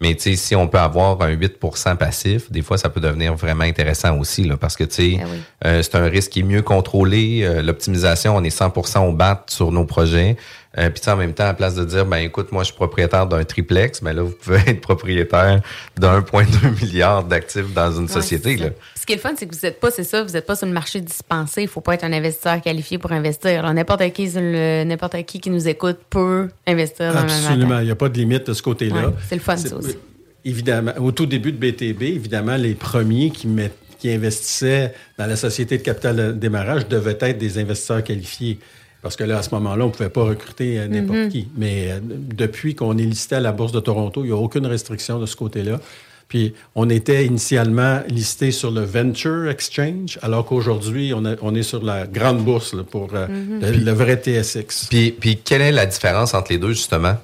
[0.00, 3.34] Mais tu sais, si on peut avoir un 8% passif, des fois, ça peut devenir
[3.34, 5.26] vraiment intéressant aussi, là, parce que tu sais, ben
[5.66, 7.40] euh, c'est un risque qui est mieux contrôlé.
[7.42, 10.36] Euh, l'optimisation, on est 100% au bat sur nos projets.
[10.76, 13.26] Euh, puis en même temps, à place de dire, ben écoute, moi je suis propriétaire
[13.26, 15.62] d'un triplex, ben là, vous pouvez être propriétaire
[15.96, 18.56] d'un 1,2 milliard d'actifs dans une société.
[18.56, 18.68] Là.
[18.94, 20.56] Ce qui est le fun, c'est que vous n'êtes pas, c'est ça, vous n'êtes pas
[20.56, 21.62] sur le marché dispensé.
[21.62, 23.72] Il faut pas être un investisseur qualifié pour investir.
[23.72, 27.78] N'importe qui, n'importe qui qui nous écoute peut investir dans Absolument.
[27.78, 29.12] Il n'y a pas de limite de ce côté-là.
[29.26, 29.96] c'est le fun, ça aussi.
[30.44, 33.48] Évidemment, au tout début de BTB, évidemment, les premiers qui
[33.98, 38.58] qui investissaient dans la société de capital de démarrage devaient être des investisseurs qualifiés.
[39.02, 41.28] Parce que là, à ce moment-là, on ne pouvait pas recruter euh, n'importe mhm.
[41.28, 41.48] qui.
[41.56, 44.66] Mais euh, depuis qu'on est listé à la Bourse de Toronto, il n'y a aucune
[44.66, 45.78] restriction de ce côté-là.
[46.26, 51.82] Puis on était initialement listé sur le Venture Exchange, alors qu'aujourd'hui, on, on, est sur
[51.82, 53.84] la grande bourse pour euh, mhm.
[53.84, 54.88] le, vrai TSX.
[54.90, 57.16] Puis, puis quelle est la différence entre les deux, justement?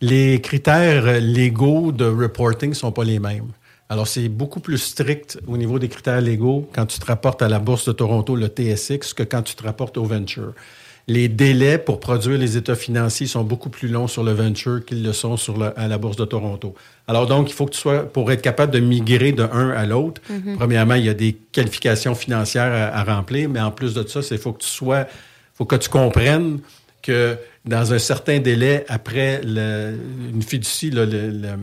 [0.00, 3.48] Les critères légaux de reporting ne sont pas les mêmes.
[3.90, 7.48] Alors, c'est beaucoup plus strict au niveau des critères légaux quand tu te rapportes à
[7.48, 10.52] la Bourse de Toronto, le TSX, que quand tu te rapportes au Venture
[11.08, 15.02] les délais pour produire les états financiers sont beaucoup plus longs sur le venture qu'ils
[15.02, 16.74] le sont sur à la Bourse de Toronto.
[17.08, 19.86] Alors donc, il faut que tu sois, pour être capable de migrer de un à
[19.86, 20.56] l'autre, mm-hmm.
[20.56, 24.36] premièrement, il y a des qualifications financières à, remplir, mais en plus de ça, c'est
[24.36, 25.06] faut que tu sois,
[25.54, 26.60] faut que tu comprennes
[27.00, 31.56] que dans un certain délai après une fiducie, euh,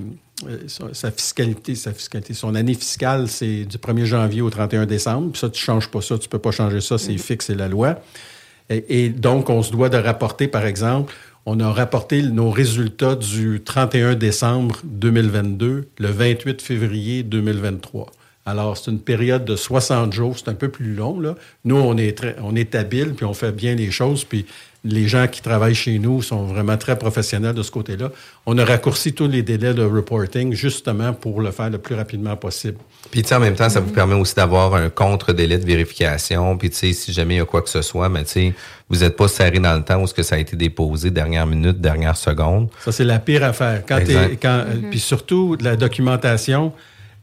[0.92, 5.32] sa fiscalité, sa fiscalité, son année fiscale, c'est du 1er janvier au 31 décembre.
[5.34, 7.20] Puis ça, tu changes pas ça, tu peux pas changer ça, c'est mm-hmm.
[7.20, 8.00] fixe, c'est la loi.
[8.70, 11.14] Et, donc, on se doit de rapporter, par exemple,
[11.46, 18.12] on a rapporté nos résultats du 31 décembre 2022, le 28 février 2023.
[18.48, 21.20] Alors, c'est une période de 60 jours, c'est un peu plus long.
[21.20, 21.36] Là.
[21.64, 24.46] Nous, on est, très, on est habile, puis on fait bien les choses, puis
[24.86, 28.12] les gens qui travaillent chez nous sont vraiment très professionnels de ce côté-là.
[28.46, 32.38] On a raccourci tous les délais de reporting justement pour le faire le plus rapidement
[32.38, 32.78] possible.
[33.10, 36.56] Puis, tu sais, en même temps, ça vous permet aussi d'avoir un contre-délai de vérification.
[36.58, 38.54] Puis, tu sais, si jamais il y a quoi que ce soit, mais tu sais,
[38.90, 41.48] vous n'êtes pas serré dans le temps où ce que ça a été déposé dernière
[41.48, 42.70] minute, dernière seconde.
[42.84, 43.84] Ça, c'est la pire affaire.
[43.88, 44.90] Quand, quand mm-hmm.
[44.92, 46.74] Puis surtout, la documentation,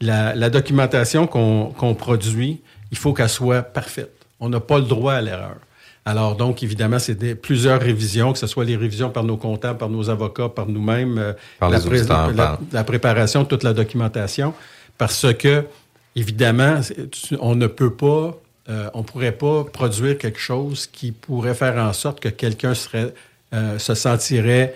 [0.00, 2.60] la, documentation qu'on produit,
[2.90, 4.12] il faut qu'elle soit parfaite.
[4.40, 5.56] On n'a pas le droit à l'erreur.
[6.04, 9.88] Alors, donc, évidemment, c'est plusieurs révisions, que ce soit les révisions par nos comptables, par
[9.88, 14.52] nos avocats, par nous-mêmes, euh, la, la, la, préparation, toute la documentation,
[14.98, 15.64] parce que,
[16.16, 16.80] évidemment,
[17.40, 18.36] on ne peut pas
[18.68, 22.74] euh, on ne pourrait pas produire quelque chose qui pourrait faire en sorte que quelqu'un
[22.74, 23.12] serait,
[23.54, 24.74] euh, se sentirait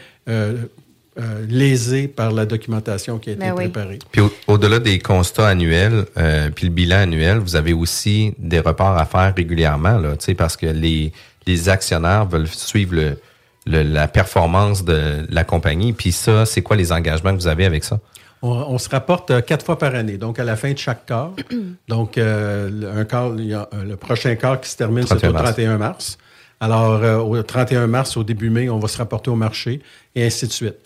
[1.18, 3.68] euh, euh, lésé par la documentation qui a été Ben oui.
[3.68, 3.98] préparée.
[4.12, 8.60] Puis au- au-delà des constats annuels, euh, puis le bilan annuel, vous avez aussi des
[8.60, 11.12] reports à faire régulièrement, là, tu sais, parce que les,
[11.46, 13.18] les actionnaires veulent suivre le,
[13.66, 15.92] le- la performance de la compagnie.
[15.92, 17.98] Puis ça, c'est quoi les engagements que vous avez avec ça?
[18.42, 21.06] On, on se rapporte euh, quatre fois par année, donc à la fin de chaque
[21.06, 21.32] quart.
[21.88, 25.16] donc, euh, le- un quart, il y a, le prochain quart qui se termine, c'est
[25.16, 25.44] 31 au mars.
[25.54, 26.18] 31 mars.
[26.60, 29.80] Alors, euh, au 31 mars, au début mai, on va se rapporter au marché,
[30.14, 30.76] et ainsi de suite.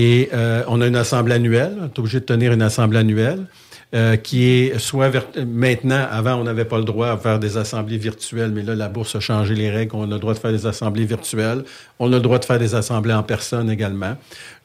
[0.00, 3.46] Et euh, on a une assemblée annuelle, on est obligé de tenir une assemblée annuelle.
[3.94, 5.10] euh, qui est soit
[5.46, 8.88] maintenant, avant, on n'avait pas le droit à faire des assemblées virtuelles, mais là, la
[8.88, 9.96] bourse a changé les règles.
[9.96, 11.64] On a le droit de faire des assemblées virtuelles.
[11.98, 14.14] On a le droit de faire des assemblées en personne également.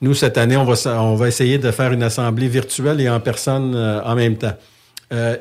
[0.01, 3.21] Nous, cette année, on va, on va essayer de faire une assemblée virtuelle et en
[3.21, 4.57] personne euh, en même temps.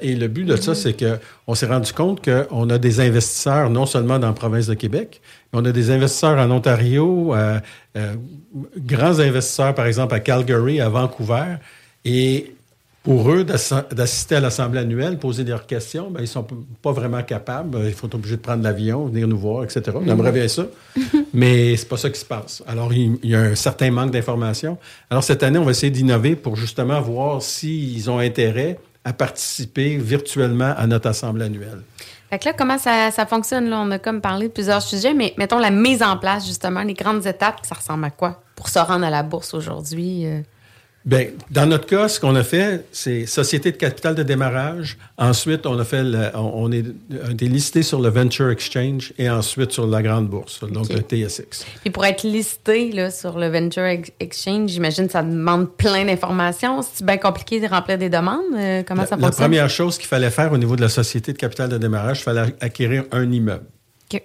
[0.02, 3.70] Et le but de ça, c'est que on s'est rendu compte qu'on a des investisseurs
[3.70, 5.22] non seulement dans la province de Québec,
[5.52, 7.60] on a des investisseurs en Ontario, euh,
[7.96, 8.14] euh,
[8.78, 11.56] grands investisseurs, par exemple, à Calgary, à Vancouver.
[12.04, 12.54] Et
[13.02, 16.92] pour eux, d'assi- d'assister à l'Assemblée annuelle, poser leurs questions, ben, ils sont p- pas
[16.92, 17.76] vraiment capables.
[17.86, 19.82] Ils sont obligés de prendre l'avion, venir nous voir, etc.
[19.94, 20.66] On aimerait bien ça,
[21.34, 22.62] mais c'est pas ça qui se passe.
[22.66, 24.78] Alors, il, il y a un certain manque d'informations.
[25.10, 29.96] Alors, cette année, on va essayer d'innover pour justement voir s'ils ont intérêt à participer
[29.96, 31.80] virtuellement à notre Assemblée annuelle.
[32.32, 33.68] Fait que là, comment ça, ça fonctionne?
[33.68, 33.78] Là?
[33.78, 36.94] On a comme parlé de plusieurs sujets, mais mettons la mise en place, justement, les
[36.94, 40.24] grandes étapes, ça ressemble à quoi pour se rendre à la bourse aujourd'hui?
[40.24, 40.40] euh?
[41.04, 44.96] Bien, dans notre cas, ce qu'on a fait, c'est société de capital de démarrage.
[45.18, 46.84] Ensuite, on a fait, le- on, est,
[47.24, 51.00] on est listé sur le Venture Exchange et ensuite sur la grande bourse, donc le
[51.00, 51.64] TSX.
[51.80, 56.04] Puis pour être listé là, sur le Venture Ex- Exchange, j'imagine que ça demande plein
[56.04, 56.82] d'informations.
[56.82, 58.38] C'est bien compliqué de remplir des demandes?
[58.56, 59.44] Euh, comment La, ça la fonctionne?
[59.46, 62.22] première chose qu'il fallait faire au niveau de la société de capital de démarrage, il
[62.22, 63.64] fallait acquérir un immeuble.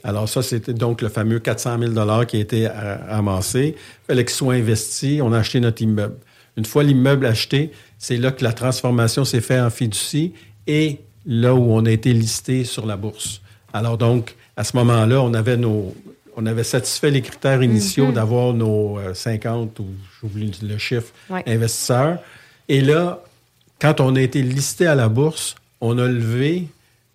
[0.04, 3.74] Alors ça, c'était donc le fameux 400 000 qui a été euh, amassé.
[3.78, 5.22] Il fallait qu'il soit investi.
[5.24, 6.18] On a acheté notre immeuble.
[6.58, 10.34] Une fois l'immeuble acheté, c'est là que la transformation s'est faite en fiducie
[10.66, 13.41] et là où on a été listé sur la bourse.
[13.74, 15.95] Alors donc, à ce moment-là, on avait nos...
[16.39, 18.14] On avait satisfait les critères initiaux Mhm.
[18.14, 19.88] d'avoir nos euh, 50 ou
[20.22, 21.43] j'oublie le chiffre Ouais.
[21.47, 22.20] investisseurs.
[22.70, 23.24] Et là,
[23.82, 26.68] quand on a été listé à la bourse, on a levé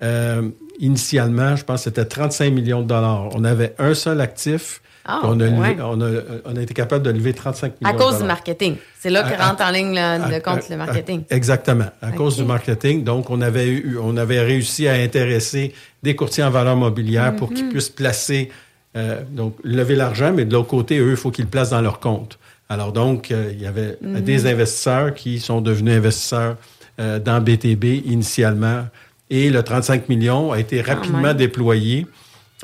[0.02, 0.48] euh,
[0.80, 3.28] initialement, je pense c'était 35 millions de dollars.
[3.34, 4.82] On avait un seul actif.
[5.04, 5.76] Ah, puis on, a levé- ouais.
[5.80, 6.10] on, a,
[6.44, 8.76] on a été capable de lever 35 millions À cause du marketing.
[9.00, 11.22] C'est là que À- rentre en ligne à- compte le marketing.
[11.30, 13.02] exactement, à cause du marketing.
[13.02, 17.52] Donc, on avait, eu, on avait réussi à intéresser des courtiers en valeur mobilière pour
[17.52, 17.70] qu'ils Mhm.
[17.72, 18.50] puissent placer,
[18.96, 21.80] euh, donc lever l'argent, mais de l'autre côté, eux, il faut qu'ils le placent dans
[21.80, 22.38] leur compte.
[22.68, 24.20] Alors donc, euh, il y avait Mhm.
[24.20, 26.56] des investisseurs qui sont devenus investisseurs
[27.00, 28.86] euh, dans BTB initialement.
[29.30, 31.36] Et le 35 millions a été rapidement même.
[31.36, 32.06] déployé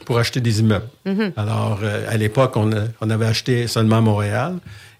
[0.04, 0.88] pour acheter des immeubles.
[1.04, 1.32] Mhm.
[1.36, 4.56] Alors, euh, à l'époque, on, avait acheté seulement à Montréal.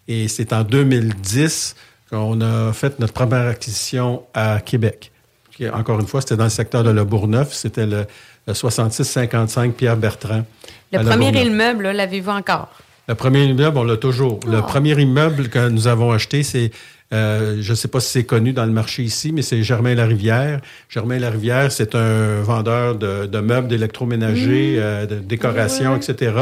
[0.07, 1.77] Et c'est en 2010
[2.11, 5.11] qu'on a fait notre première acquisition à Québec.
[5.55, 7.53] Qui, encore une fois, c'était dans le secteur de Le Bourgneuf.
[7.53, 8.07] C'était le,
[8.47, 10.45] le 6655 Pierre Bertrand.
[10.93, 12.69] Le premier immeuble, l'avez-vous encore?
[13.09, 14.41] Le premier immeuble, on l'a toujours.
[14.47, 14.63] Le Oh.
[14.63, 16.71] premier immeuble que nous avons acheté, c'est,
[17.13, 19.95] euh, je ne sais pas si c'est connu dans le marché ici, mais c'est Germain
[19.95, 20.61] Larivière.
[20.89, 24.81] Germain Larivière, c'est un vendeur de, de meubles d'électroménager, Mmh.
[24.81, 26.33] euh, de décoration, etc.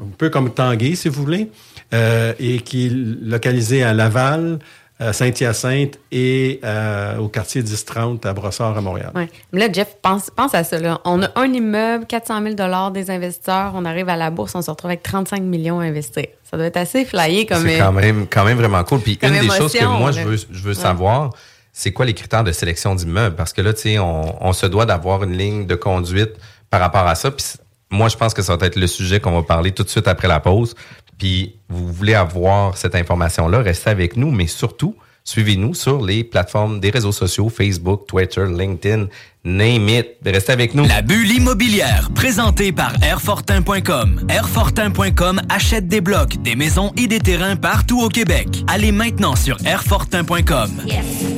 [0.00, 1.48] Un peu comme Tanguay, si vous voulez,
[1.94, 4.58] euh, et qui est localisé à Laval,
[4.98, 9.10] à Saint-Hyacinthe et euh, au quartier 1030 à Brossard, à Montréal.
[9.14, 9.28] Ouais.
[9.52, 10.78] Mais là, Jeff, pense, pense à ça.
[10.78, 11.00] Là.
[11.04, 13.72] On a un immeuble, 400 000 des investisseurs.
[13.74, 16.26] On arrive à la bourse, on se retrouve avec 35 millions à investir.
[16.48, 17.62] Ça doit être assez flyé comme.
[17.62, 19.00] C'est euh, quand même, quand même vraiment cool.
[19.00, 20.22] Puis une des choses que moi, là.
[20.22, 20.74] je veux, je veux Ouais.
[20.74, 21.30] savoir,
[21.72, 23.34] c'est quoi les critères de sélection d'immeubles?
[23.34, 26.32] Parce que là, tu sais, on, on se doit d'avoir une ligne de conduite
[26.70, 27.30] par rapport à ça.
[27.30, 27.44] Puis
[27.90, 30.08] moi, je pense que ça va être le sujet qu'on va parler tout de suite
[30.08, 30.74] après la pause.
[31.22, 36.80] Puis vous voulez avoir cette information-là, restez avec nous, mais surtout, suivez-nous sur les plateformes
[36.80, 39.06] des réseaux sociaux, Facebook, Twitter, LinkedIn,
[39.44, 40.16] name it.
[40.26, 40.84] Restez avec nous.
[40.84, 44.26] La bulle immobilière, présentée par Airfortin.com.
[44.28, 48.48] Airfortin.com achète des blocs, des maisons et des terrains partout au Québec.
[48.66, 50.70] Allez maintenant sur Airfortin.com.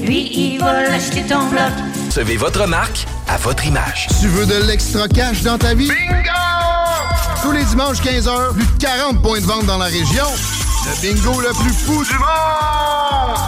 [0.02, 1.72] Lui, il va l'acheter ton bloc.
[2.06, 4.06] Recevez votre marque à votre image.
[4.18, 5.88] Tu veux de l'extra cash dans ta vie?
[5.88, 6.63] Bingo!
[7.42, 10.26] Tous les dimanches 15h, plus de 40 points de vente dans la région.
[10.86, 13.38] Le bingo le plus fou du monde!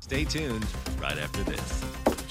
[0.00, 0.64] Stay tuned
[1.02, 1.85] right after this.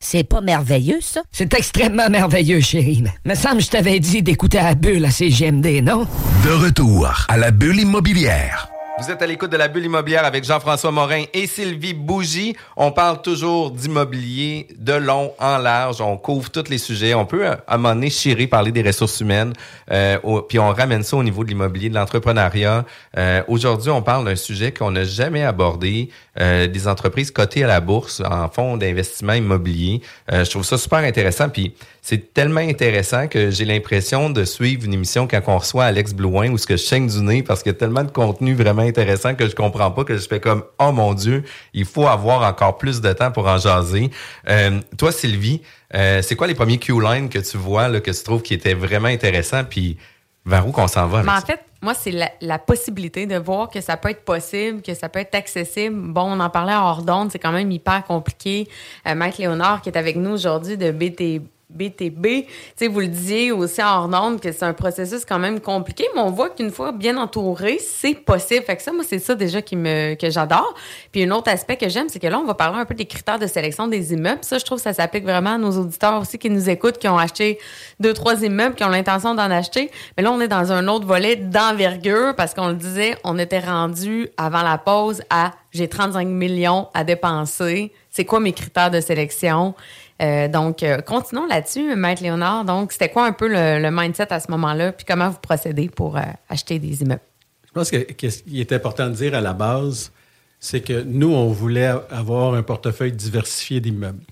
[0.00, 1.22] C'est pas merveilleux, ça?
[1.32, 3.02] C'est extrêmement merveilleux, chérie.
[3.24, 6.06] Mais me semble que je t'avais dit d'écouter la bulle à CGMD, non?
[6.44, 8.68] De retour à la bulle immobilière.
[8.98, 12.56] Vous êtes à l'écoute de la bulle immobilière avec Jean-François Morin et Sylvie Bougie.
[12.78, 16.00] On parle toujours d'immobilier de long en large.
[16.00, 17.12] On couvre tous les sujets.
[17.12, 19.52] On peut, à un moment donné, parler des ressources humaines.
[19.92, 22.86] euh, au- puis on ramène ça au niveau de l'immobilier, de l'entrepreneuriat.
[23.18, 26.08] Euh, Aujourd'hui, on parle d'un sujet qu'on n'a jamais abordé,
[26.40, 30.00] euh, des entreprises cotées à la bourse en fonds d'investissement immobilier.
[30.32, 31.50] Euh, je trouve ça super intéressant.
[31.50, 31.74] Puis
[32.08, 36.52] c'est tellement intéressant que j'ai l'impression de suivre une émission quand on reçoit Alex Blouin
[36.52, 38.82] ou ce que je saigne du nez parce qu'il y a tellement de contenu vraiment
[38.82, 41.42] intéressant que je comprends pas que je fais comme oh mon dieu
[41.74, 44.12] il faut avoir encore plus de temps pour en jaser.
[44.48, 45.62] Euh, toi Sylvie,
[45.96, 48.74] euh, c'est quoi les premiers Q-lines que tu vois là, que tu trouves qui étaient
[48.74, 49.64] vraiment intéressants?
[49.64, 49.98] Puis
[50.44, 53.36] vers où qu'on s'en va avec Mais en fait, moi, c'est la, la possibilité de
[53.36, 56.12] voir que ça peut être possible, que ça peut être accessible.
[56.12, 58.68] Bon, on en parlait hors d'onde, c'est quand même hyper compliqué.
[59.08, 62.46] Euh, Maître Léonard, qui est avec nous aujourd'hui de BT, BTB,
[62.88, 66.30] vous le disiez aussi hors d'onde que c'est un processus quand même compliqué, mais on
[66.30, 68.64] voit qu'une fois bien entouré, c'est possible.
[68.64, 70.74] Fait que ça, moi, c'est ça déjà qui me, que j'adore.
[71.10, 73.06] Puis un autre aspect que j'aime, c'est que là, on va parler un peu des
[73.06, 74.42] critères de sélection des immeubles.
[74.42, 77.08] Ça, je trouve que ça s'applique vraiment à nos auditeurs aussi qui nous écoutent, qui
[77.08, 77.58] ont acheté
[77.98, 79.90] deux, trois immeubles, qui ont l'intention d'en acheter.
[80.16, 83.60] Mais là, on est dans un autre volet d'envergure parce qu'on le disait, on était
[83.60, 87.92] rendu avant la pause à j'ai 35 millions à dépenser.
[88.10, 89.74] C'est quoi mes critères de sélection?
[90.22, 92.64] Euh, donc, euh, continuons là-dessus, Maître Léonard.
[92.64, 94.92] Donc, c'était quoi un peu le, mindset à ce moment-là?
[94.92, 97.20] Puis comment vous procédez pour euh, acheter des immeubles?
[97.66, 100.10] Je pense que, ce qui est important de dire à la base,
[100.58, 104.22] c'est que nous, on voulait avoir un portefeuille diversifié d'immeubles.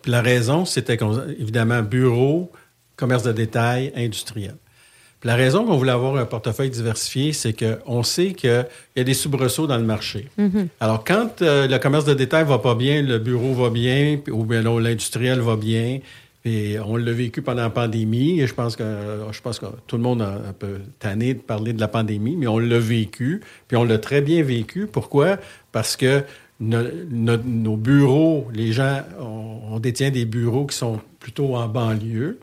[0.00, 0.98] Puis la raison, c'était
[1.38, 2.50] évidemment bureau,
[2.96, 4.56] commerce de détail, industriel.
[5.20, 9.04] Puis la raison qu'on voulait avoir un portefeuille diversifié, c'est qu'on sait qu'il y a
[9.04, 10.28] des soubresauts dans le marché.
[10.80, 14.44] Alors, quand euh, le commerce de détail va pas bien, le bureau va bien, ou
[14.44, 16.00] bien l'industriel va bien,
[16.44, 18.84] et on l'a vécu pendant la pandémie, et je pense que,
[19.32, 22.36] je pense que tout le monde a un peu tanné de parler de la pandémie,
[22.36, 24.86] mais on l'a vécu, puis on l'a très bien vécu.
[24.86, 25.38] Pourquoi?
[25.72, 26.22] Parce que
[26.60, 31.66] no- no- nos bureaux, les gens, on, on détient des bureaux qui sont plutôt en
[31.68, 32.38] banlieue.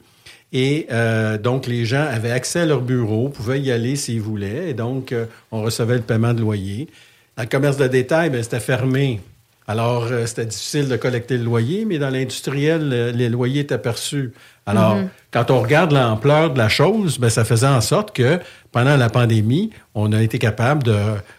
[0.56, 4.70] Et euh, donc, les gens avaient accès à leur bureau, pouvaient y aller s'ils voulaient.
[4.70, 6.88] Et donc, euh, on recevait le paiement de loyer.
[7.36, 9.20] Dans le commerce de détail, ben, c'était fermé.
[9.68, 14.32] Alors, euh, c'était difficile de collecter le loyer, mais dans l'industriel, les loyers étaient perçus.
[14.68, 15.08] Alors, Mhm.
[15.32, 18.40] quand on regarde l'ampleur de la chose, ben, ça faisait en sorte que
[18.72, 20.96] pendant la pandémie, on a été capable de,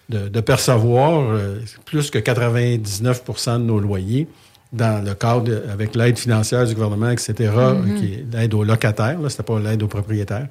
[0.09, 1.39] de- de percevoir
[1.85, 4.27] plus que 99% de nos loyers
[4.75, 7.95] dans le cadre, de- avec l'aide financière du gouvernement, etc., Mhm.
[8.01, 10.49] qui est l'aide aux locataires, là, c'était pas l'aide aux propriétaires.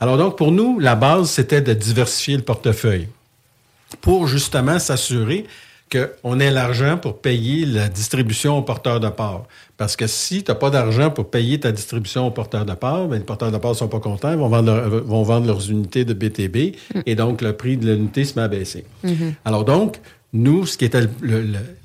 [0.00, 3.08] Alors donc, pour nous, la base, c'était de diversifier le portefeuille
[4.00, 5.46] pour justement s'assurer
[5.92, 9.44] qu'on ait l'argent pour payer la distribution aux porteurs de parts.
[9.76, 13.06] Parce que si tu n'as pas d'argent pour payer ta distribution aux porteurs de parts,
[13.06, 15.46] ben, les porteurs de parts ne sont pas contents, ils vont vendre, leur- vont vendre
[15.46, 16.74] leurs unités de BTB
[17.06, 18.84] et donc le prix de l'unité se met à baisser.
[19.44, 19.98] Alors donc,
[20.32, 21.02] nous, ce qui était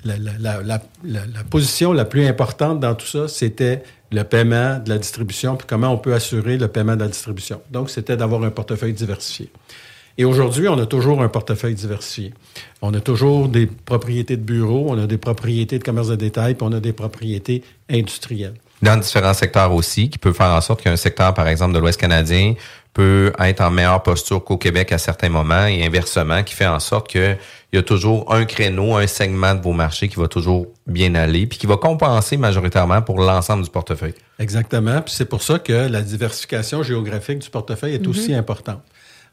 [0.04, 5.68] la position la plus importante dans tout ça, c'était le paiement de la distribution, puis
[5.68, 7.62] comment on peut assurer le paiement de la distribution.
[7.72, 9.50] Donc, c'était d'avoir un portefeuille diversifié.
[10.18, 12.34] Et aujourd'hui, on a toujours un portefeuille diversifié.
[12.82, 16.56] On a toujours des propriétés de bureaux, on a des propriétés de commerce de détail,
[16.56, 18.56] puis on a des propriétés industrielles.
[18.82, 22.00] dans différents secteurs aussi, qui peut faire en sorte qu'un secteur, par exemple, de l'Ouest
[22.00, 22.56] canadien
[22.94, 26.80] peut être en meilleure posture qu'au Québec à certains moments et inversement, qui fait en
[26.80, 27.38] sorte qu'il
[27.72, 31.48] y a toujours un créneau, un segment de vos marchés qui va toujours bien aller,
[31.48, 34.14] puis qui va compenser majoritairement pour l'ensemble du portefeuille.
[34.40, 35.02] Exactement.
[35.02, 38.10] Puis c'est pour ça que la diversification géographique du portefeuille est Mhm.
[38.10, 38.82] aussi importante.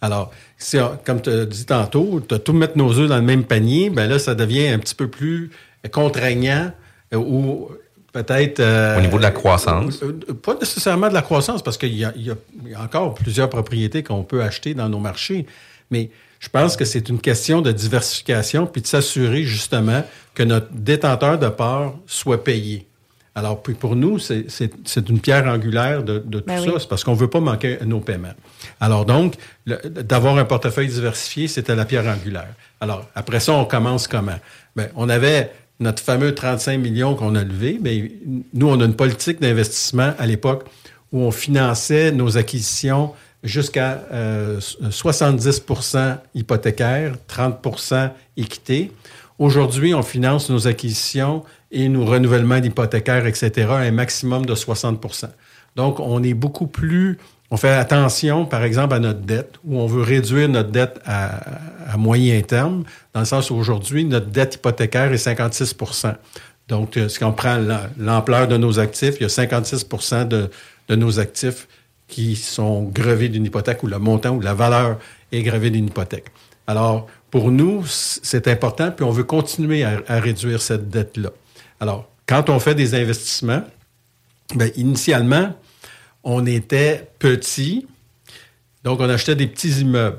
[0.01, 3.23] Alors, si, on- comme tu as dit tantôt, de tout mettre nos œufs dans le
[3.23, 5.51] même panier, ben là, ça devient un petit peu plus
[5.91, 6.71] contraignant
[7.13, 7.71] euh, ou
[8.13, 8.61] peut-être...
[8.61, 10.01] euh, Au niveau de la croissance?
[10.03, 12.31] euh, euh, Pas nécessairement de la croissance, parce qu'il y a, y
[12.67, 15.47] y encore plusieurs propriétés qu'on peut acheter dans nos marchés.
[15.91, 20.05] Mais je pense que c'est une question de diversification, puis de s'assurer justement
[20.35, 22.87] que notre détenteur de part soit payé.
[23.35, 26.67] Alors, puis pour nous, c'est- c'est c'est une pierre angulaire de, de tout Ben ça.
[26.67, 26.75] oui.
[26.81, 28.35] C'est parce qu'on ne veut pas manquer nos paiements.
[28.81, 29.35] Alors donc,
[29.67, 32.49] d'avoir un portefeuille diversifié, c'était la pierre angulaire.
[32.81, 34.39] Alors, après ça, on commence comment?
[34.75, 38.11] Ben, on avait notre fameux 35 millions qu'on a levé, mais
[38.53, 40.65] nous, on a une politique d'investissement à l'époque
[41.13, 43.13] où on finançait nos acquisitions
[43.45, 48.91] jusqu'à euh, 70% hypothécaire, 30% équité.
[49.39, 55.07] Aujourd'hui, on finance nos acquisitions et nos renouvellements d'hypothécaires, etc., à un maximum de 60
[55.77, 57.19] Donc, on est beaucoup plus...
[57.51, 61.97] On fait attention, par exemple, à notre dette, où on veut réduire notre dette à,
[61.97, 62.85] moyen terme,
[63.15, 66.15] dans le sens où aujourd'hui, notre dette hypothécaire est 56%
[66.69, 67.59] Donc, euh, si on prend
[67.99, 69.87] l'ampleur de nos actifs, il y a 56
[70.29, 70.51] de,
[70.89, 71.67] de nos actifs
[72.07, 74.99] qui sont grevés d'une hypothèque ou le montant ou la valeur
[75.33, 76.27] est gravée d'une hypothèque.
[76.67, 81.31] Alors, pour nous, c'est important, puis on veut continuer à, à réduire cette dette-là.
[81.81, 83.63] Alors, quand on fait des investissements,
[84.55, 85.55] bien, initialement,
[86.25, 87.87] on était petit,
[88.85, 90.19] donc on achetait des petits immeubles.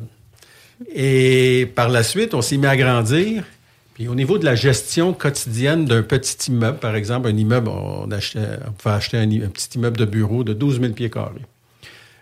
[0.94, 3.44] Et par la suite, on s'est mis à grandir.
[3.94, 8.10] Puis au niveau de la gestion quotidienne d'un petit immeuble, par exemple, un immeuble, on,
[8.12, 11.46] achetait, pouvait acheter un, un, petit immeuble de bureau de 12 000 pieds carrés.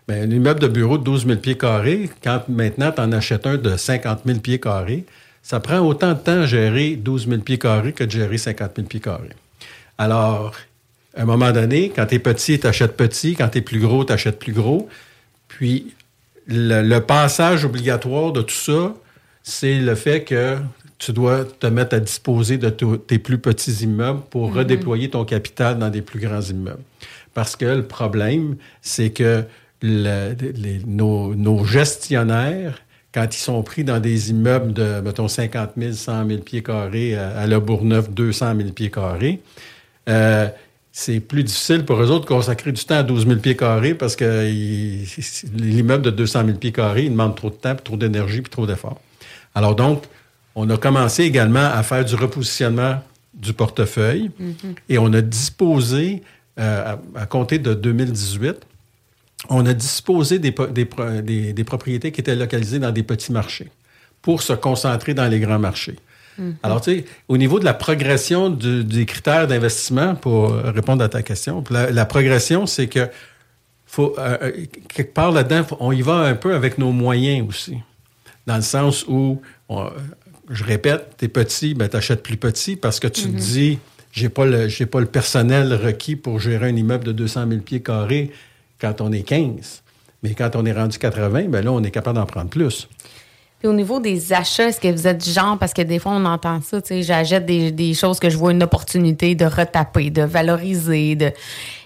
[0.07, 3.45] Bien, un immeuble de bureau de 12 000 pieds carrés, quand maintenant tu en achètes
[3.45, 5.05] un de 50 000 pieds carrés,
[5.43, 8.71] ça prend autant de temps à gérer 12 000 pieds carrés que de gérer 50
[8.75, 9.29] 000 pieds carrés.
[9.97, 10.53] Alors,
[11.17, 13.35] à un moment donné, quand tu es petit, tu achètes petit.
[13.35, 14.87] Quand tu es plus gros, tu achètes plus gros.
[15.47, 15.93] Puis,
[16.47, 18.93] le, le, passage obligatoire de tout ça,
[19.43, 20.57] c'est le fait que
[20.99, 24.57] tu dois te mettre à disposer de tes plus petits immeubles pour -hmm.
[24.57, 26.83] redéployer ton capital dans des plus grands immeubles.
[27.33, 29.43] Parce que le problème, c'est que
[29.81, 32.81] le, les, nos, nos, gestionnaires,
[33.13, 37.15] quand ils sont pris dans des immeubles de, mettons, 50 000, 100 000 pieds carrés,
[37.15, 39.39] à, à Le Bourgneuf, 200 000 pieds carrés,
[40.09, 40.47] euh,
[40.99, 43.93] c'est plus difficile pour eux autres de consacrer du temps à 12 000 pieds carrés
[43.93, 44.49] parce que
[45.53, 48.49] l'immeuble de 200 000 pieds carrés, il demande trop de temps, puis trop d'énergie, puis
[48.49, 48.99] trop d'efforts.
[49.53, 50.05] Alors donc,
[50.55, 52.95] on a commencé également à faire du repositionnement
[53.35, 54.75] du portefeuille mm -hmm.
[54.89, 56.23] et on a disposé,
[56.59, 58.55] euh, à, à, compter de 2018,
[59.49, 60.87] on a disposé des, des,
[61.21, 63.69] des, des, propriétés qui étaient localisées dans des petits marchés
[64.23, 65.97] pour se concentrer dans les grands marchés.
[66.37, 66.53] Mm -hmm.
[66.63, 71.09] Alors, tu sais, au niveau de la progression du, des critères d'investissement, pour répondre à
[71.09, 73.09] ta question, la, la progression, c'est que
[73.87, 74.51] faut, euh,
[74.93, 77.77] quelque part là-dedans, on y va un peu avec nos moyens aussi.
[78.45, 79.89] Dans le sens où, on,
[80.49, 83.35] je répète, t'es petit, ben t'achètes plus petit parce que tu mm -hmm.
[83.35, 83.79] te dis,
[84.11, 87.61] j'ai pas le, j'ai pas le personnel requis pour gérer un immeuble de 200 000
[87.61, 88.31] pieds carrés
[88.79, 89.83] quand on est 15.
[90.23, 92.87] Mais quand on est rendu 80, ben là, on est capable d'en prendre plus.
[93.59, 96.25] Puis au niveau des achats, est-ce que vous êtes genre, parce que des fois on
[96.25, 100.11] entend ça, tu sais, j'achète des, des, choses que je vois une opportunité de retaper,
[100.11, 101.31] de valoriser, de.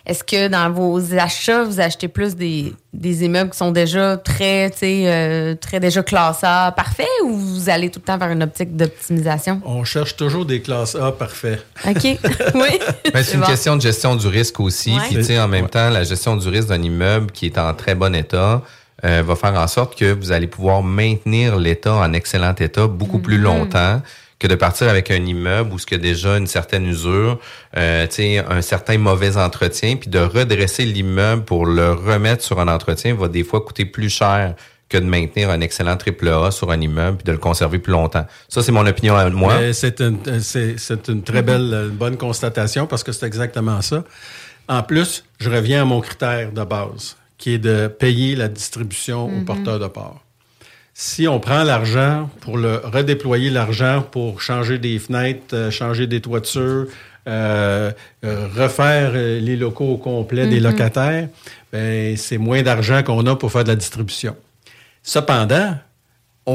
[0.05, 4.71] Est-ce que dans vos achats, vous achetez plus des, des immeubles qui sont déjà très,
[4.71, 8.31] tu sais, euh, très déjà classe A parfait ou vous allez tout le temps vers
[8.31, 9.61] une optique d'optimisation?
[9.63, 11.63] On cherche toujours des classes A parfaits.
[11.87, 12.03] OK.
[12.55, 12.79] oui.
[13.13, 13.45] Ben, c'est une bon.
[13.45, 14.91] question de gestion du risque aussi.
[14.91, 15.01] Ouais.
[15.07, 15.69] Puis, tu sais, en même ouais.
[15.69, 18.63] temps, la gestion du risque d'un immeuble qui est en très bon état,
[19.05, 23.17] euh, va faire en sorte que vous allez pouvoir maintenir l'état en excellent état beaucoup
[23.17, 23.23] mm -hmm.
[23.23, 24.01] plus longtemps
[24.41, 27.39] que de partir avec un immeuble où ce que déjà une certaine usure,
[27.77, 28.07] euh,
[28.49, 33.27] un certain mauvais entretien, puis de redresser l'immeuble pour le remettre sur un entretien va
[33.27, 34.55] des fois coûter plus cher
[34.89, 38.25] que de maintenir un excellent AAA sur un immeuble puis de le conserver plus longtemps.
[38.49, 39.53] Ça, c'est mon opinion à moi.
[39.73, 40.17] C'est une,
[41.07, 44.03] une très belle, une bonne constatation parce que c'est exactement ça.
[44.67, 49.19] En plus, je reviens à mon critère de base qui est de payer la distribution
[49.27, 49.41] mm -hmm.
[49.41, 50.19] au porteur de part.
[50.93, 56.21] Si on prend l'argent pour le redéployer l'argent pour changer des fenêtres, euh, changer des
[56.21, 56.85] toitures,
[57.27, 57.91] euh,
[58.23, 59.11] euh, refaire
[59.47, 60.55] les locaux au complet mm -hmm.
[60.55, 60.71] des mm-hmm.
[60.71, 61.27] locataires,
[61.73, 64.33] ben, c'est moins d'argent qu'on a pour faire de la distribution.
[65.15, 65.69] Cependant,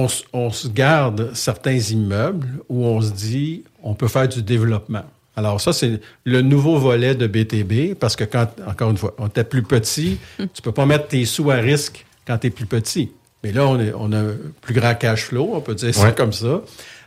[0.01, 0.07] on,
[0.45, 3.53] on se garde certains immeubles où on se dit
[3.89, 5.07] on peut faire du développement.
[5.37, 9.27] Alors ça, c'est le nouveau volet de BTB, parce que quand, encore une fois, on
[9.27, 12.67] était plus petit, tu peux pas mettre tes sous à risque quand tu es plus
[12.67, 13.13] petit.
[13.45, 16.07] Mais là, on, est, on, a un plus grand cash flow, on peut dire ça
[16.07, 16.15] ouais.
[16.15, 16.63] comme ça.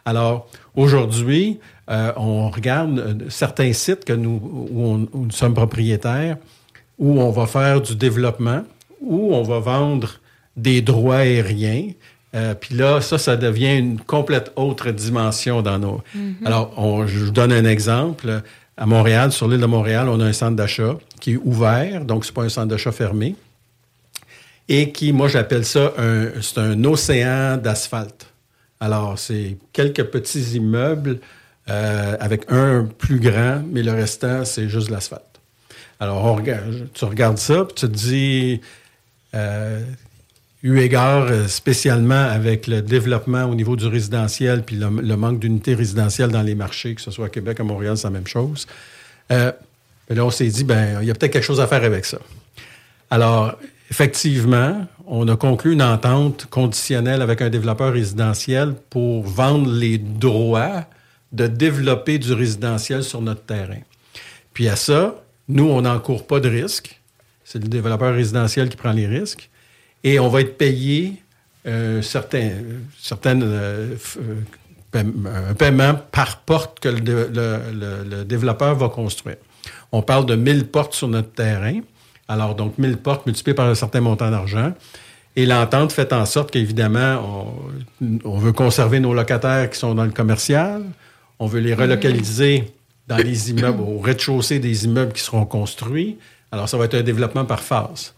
[0.06, 1.60] Alors, aujourd'hui,
[1.90, 4.40] euh, on regarde euh, certains sites que nous,
[4.72, 6.38] où, on, où, nous sommes propriétaires,
[7.00, 8.64] où on va faire du développement,
[9.02, 10.20] où on va vendre
[10.56, 11.90] des droits aériens,
[12.36, 16.02] euh, Puis là, ça, ça devient une complète autre dimension dans nos.
[16.14, 16.46] Mm -hmm.
[16.48, 18.42] Alors, on, je vous donne un exemple.
[18.78, 22.24] À Montréal, sur l'île de Montréal, on a un centre d'achat qui est ouvert, donc
[22.24, 23.36] c'est pas un centre d'achat fermé,
[24.70, 28.28] et qui, moi, j'appelle ça un, c'est un océan d'asphalte.
[28.80, 31.20] Alors, c'est quelques petits immeubles
[31.70, 35.42] euh, avec un plus grand, mais le restant, c'est juste l'asphalte.
[36.00, 38.62] Alors, on regarde, tu regardes ça, puis tu te dis.
[39.36, 39.84] Euh,
[40.62, 45.74] eu égard euh, spécialement avec le développement au niveau du résidentiel puis le, manque d'unités
[45.74, 48.68] résidentielles dans les marchés, que ce soit à Québec, à Montréal, c'est la même chose.
[49.32, 49.52] Euh,
[50.10, 52.20] là, on s'est dit, ben, il y a peut-être quelque chose à faire avec ça.
[53.10, 53.58] Alors,
[53.90, 60.86] effectivement, on a conclu une entente conditionnelle avec un développeur résidentiel pour vendre les droits
[61.32, 63.80] de développer du résidentiel sur notre terrain.
[64.54, 65.16] Puis à ça,
[65.48, 67.00] nous, on n'encourt pas de risque.
[67.44, 69.50] C'est le développeur résidentiel qui prend les risques.
[70.04, 71.22] Et on va être payé
[71.68, 72.52] euh, certains,
[72.98, 73.96] certaines, euh,
[74.96, 79.38] un paiement par porte que le, le, le, développeur va construire.
[79.92, 81.82] On parle de 1000 portes sur notre terrain.
[82.28, 84.74] Alors, donc, 1000 portes multipliées par un certain montant d'argent.
[85.36, 87.52] Et l'entente fait en sorte qu'évidemment,
[88.02, 90.84] on, on, veut conserver nos locataires qui sont dans le commercial.
[91.40, 92.72] On veut les relocaliser
[93.08, 96.18] dans les immeubles, au rez-de-chaussée des immeubles qui seront construits.
[96.52, 98.14] Alors, ça va être un développement par phase.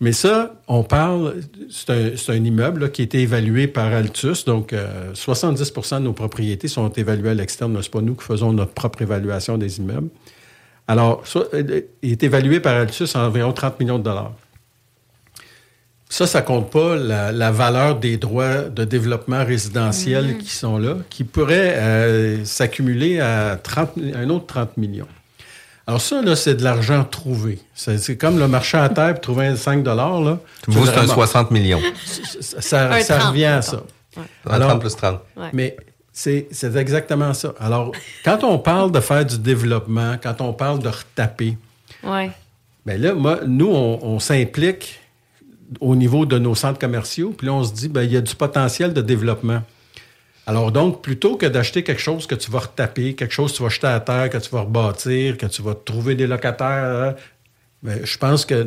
[0.00, 1.36] Mais ça, on parle,
[1.70, 4.44] c'est un, immeuble qui a été évalué par Altus.
[4.44, 4.74] Donc,
[5.14, 7.80] 70% euh, de nos propriétés sont évaluées à l'externe.
[7.80, 10.10] Ce n'est pas nous qui faisons notre propre évaluation des immeubles.
[10.86, 14.32] Alors, ça, euh, il est évalué par Altus à environ 30 millions de dollars.
[16.10, 20.38] Ça, ça compte pas la, valeur des droits de développement résidentiel mm-hmm.
[20.38, 25.08] qui sont là, qui pourraient euh, s'accumuler à 30, un autre 30 millions.
[25.86, 27.60] Alors ça, là, c'est de l'argent trouvé.
[27.74, 30.38] C'est comme le marché à terre, trouver 5 là.
[30.66, 31.80] Vous, c'est un 60 millions.
[32.40, 32.88] Ça,
[33.28, 33.82] revient à ça.
[34.48, 35.20] Alors, 30 plus 30.
[35.52, 35.76] Mais
[36.12, 37.54] c'est exactement ça.
[37.60, 37.92] Alors,
[38.24, 41.56] quand on parle de faire du développement, quand on parle de retaper,
[42.02, 42.30] ouais.
[42.84, 45.00] bien là, moi, nous, on, s'implique
[45.80, 48.20] au niveau de nos centres commerciaux, puis là, on se dit, bien, il y a
[48.20, 49.62] du potentiel de développement.
[50.46, 53.62] Alors donc, plutôt que d'acheter quelque chose que tu vas retaper, quelque chose que tu
[53.64, 57.16] vas jeter à terre, que tu vas rebâtir, que tu vas trouver des locataires,
[57.82, 58.64] ben, je pense que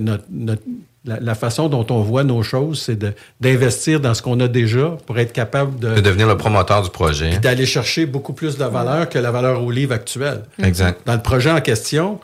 [1.05, 2.99] la, façon dont on voit nos choses, c'est
[3.39, 5.95] d'investir dans ce qu'on a déjà pour être capable de...
[5.95, 7.35] De devenir le promoteur du projet.
[7.35, 10.43] Et d'aller chercher beaucoup plus de valeur que la valeur au livre actuelle.
[10.61, 11.01] Exact.
[11.05, 12.19] Dans le projet en question,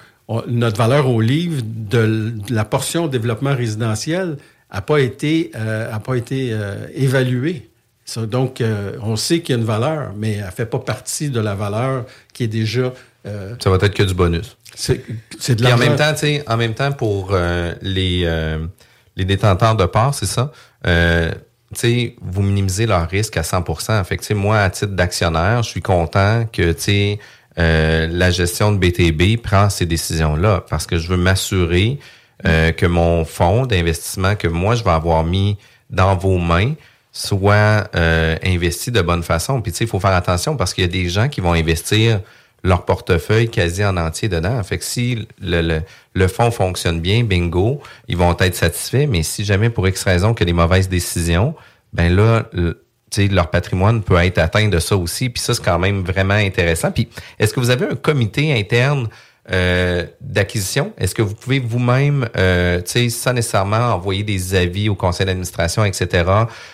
[0.48, 4.38] notre valeur au livre de, la portion développement résidentiel
[4.74, 7.70] n'a pas été, euh, a pas été euh, évaluée
[8.18, 11.30] donc, euh, on sait qu'il y a une valeur, mais elle ne fait pas partie
[11.30, 12.94] de la valeur qui est déjà.
[13.26, 14.58] Euh, ça va être que du bonus.
[14.76, 15.78] C'est de l'argent.
[15.78, 16.14] En même temps,
[16.48, 18.30] en même temps, pour euh, les,
[19.16, 20.52] les détenteurs de parts, c'est ça.
[20.84, 26.76] vous minimisez leur risque à 100% Fait moi, à titre d'actionnaire, je suis content que
[27.58, 31.98] la gestion de BTB prend ces décisions-là parce que je veux m'assurer
[32.44, 35.58] que mon fonds d'investissement que moi, je vais avoir mis
[35.90, 36.74] dans vos mains,
[37.16, 39.62] soit euh, investi de bonne façon.
[39.62, 41.54] Puis tu sais, il faut faire attention parce qu'il y a des gens qui vont
[41.54, 42.20] investir
[42.62, 44.62] leur portefeuille quasi en entier dedans.
[44.64, 45.82] Fait que si le, le,
[46.14, 49.08] le fonds fonctionne bien, bingo, ils vont être satisfaits.
[49.08, 51.56] Mais si jamais pour X raison qu'il y a des mauvaises décisions,
[51.94, 52.50] ben là,
[53.18, 55.30] leur patrimoine peut être atteint de ça aussi.
[55.30, 56.92] Puis ça, c'est quand même vraiment intéressant.
[56.92, 57.08] Puis
[57.40, 59.08] est-ce que vous avez un comité interne
[59.52, 60.94] euh, d'acquisition?
[60.98, 66.24] Est-ce que vous pouvez vous-même, euh, sans nécessairement envoyer des avis au conseil d'administration, etc.,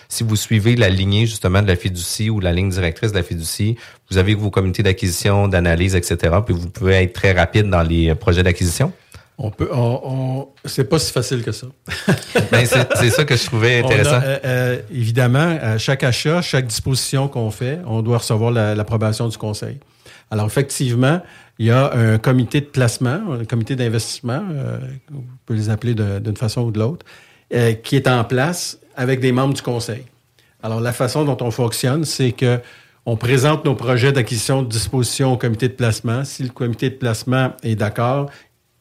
[0.08, 3.22] si vous suivez la lignée justement de la fiducie ou la ligne directrice de la
[3.22, 3.76] fiducie,
[4.10, 8.14] vous avez vos comités d'acquisition, d'analyse, etc., puis vous pouvez être très rapide dans les
[8.14, 8.92] projets d'acquisition?
[9.38, 11.66] On peut, on, c'est pas si facile que ça.
[12.50, 14.20] Ben, c'est ça que je trouvais intéressant.
[14.22, 19.36] Euh, euh, évidemment, à chaque achat, chaque disposition qu'on fait, on doit recevoir l'approbation du
[19.38, 19.78] conseil.
[20.30, 21.20] Alors effectivement,
[21.58, 24.78] il y a un comité de placement, un comité d'investissement, euh,
[25.14, 27.04] on peut les appeler d'une façon ou de l'autre,
[27.52, 30.04] euh, qui est en place avec des membres du conseil.
[30.62, 32.60] Alors, la façon dont on fonctionne, c'est que
[33.04, 36.24] on présente nos projets d'acquisition de disposition au comité de placement.
[36.24, 38.30] Si le comité de placement est d'accord,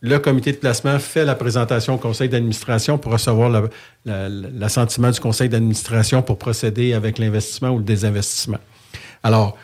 [0.01, 3.69] le comité de placement fait la présentation au conseil d'administration pour recevoir
[4.05, 8.59] l'assentiment du conseil d'administration pour procéder avec l'investissement ou le désinvestissement.
[9.23, 9.57] Alors,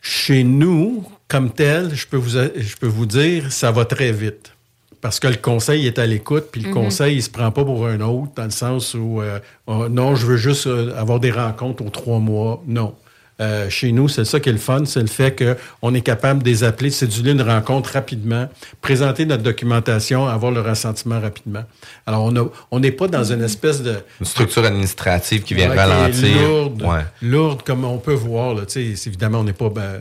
[0.00, 4.52] chez nous, comme tel, je peux vous, je peux vous dire, ça va très vite.
[5.00, 6.74] Parce que le conseil est à l'écoute, puis le mhm.
[6.74, 10.16] conseil, il se prend pas pour un autre, dans le sens où, euh, oh, non,
[10.16, 12.62] je veux juste euh, avoir des rencontres aux trois mois.
[12.66, 12.94] Non.
[13.40, 15.36] Euh, chez nous, c'est ça qui est le fun, c'est le fait
[15.80, 18.48] qu'on est capable de les appeler, de céduler une rencontre rapidement,
[18.80, 21.62] présenter notre documentation, avoir le ressentiment rapidement.
[22.06, 22.32] Alors,
[22.72, 23.94] on n'est pas dans une espèce de...
[24.20, 26.42] Une structure administrative qui vient ralentir.
[26.42, 26.84] Lourde,
[27.22, 28.54] lourde, comme on peut voir.
[28.54, 30.00] Là, évidemment, on n'est pas, ben,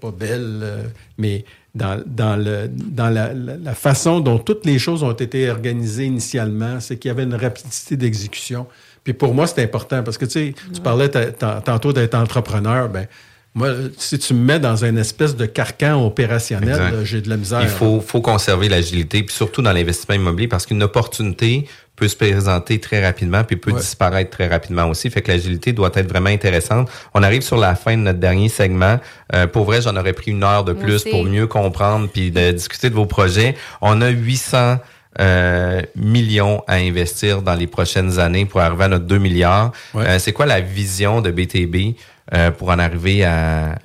[0.00, 0.82] pas belle, euh,
[1.18, 6.04] mais dans, dans, le, dans la, la, façon dont toutes les choses ont été organisées
[6.04, 8.66] initialement, c'est qu'il y avait une rapidité d'exécution.
[9.06, 12.88] Puis pour moi, c'est important parce que tu sais, tu parlais tantôt d'être entrepreneur.
[12.88, 13.06] Ben,
[13.54, 17.62] moi, si tu me mets dans une espèce de carcan opérationnel, j'ai de la misère.
[17.62, 22.16] Il faut, faut conserver l'agilité, puis surtout dans l'investissement immobilier, parce qu'une opportunité peut se
[22.16, 25.08] présenter très rapidement, puis peut disparaître très rapidement aussi.
[25.08, 26.90] Fait que l'agilité doit être vraiment intéressante.
[27.14, 28.98] On arrive sur la fin de notre dernier segment.
[29.36, 32.50] Euh, pour vrai, j'en aurais pris une heure de plus pour mieux comprendre puis de
[32.50, 33.54] discuter de vos projets.
[33.80, 34.78] On a 800
[35.20, 39.72] euh, millions à investir dans les prochaines années pour arriver à notre 2 milliards.
[39.94, 41.96] Euh, c'est quoi la vision de BTB
[42.34, 43.78] euh, pour en arriver à...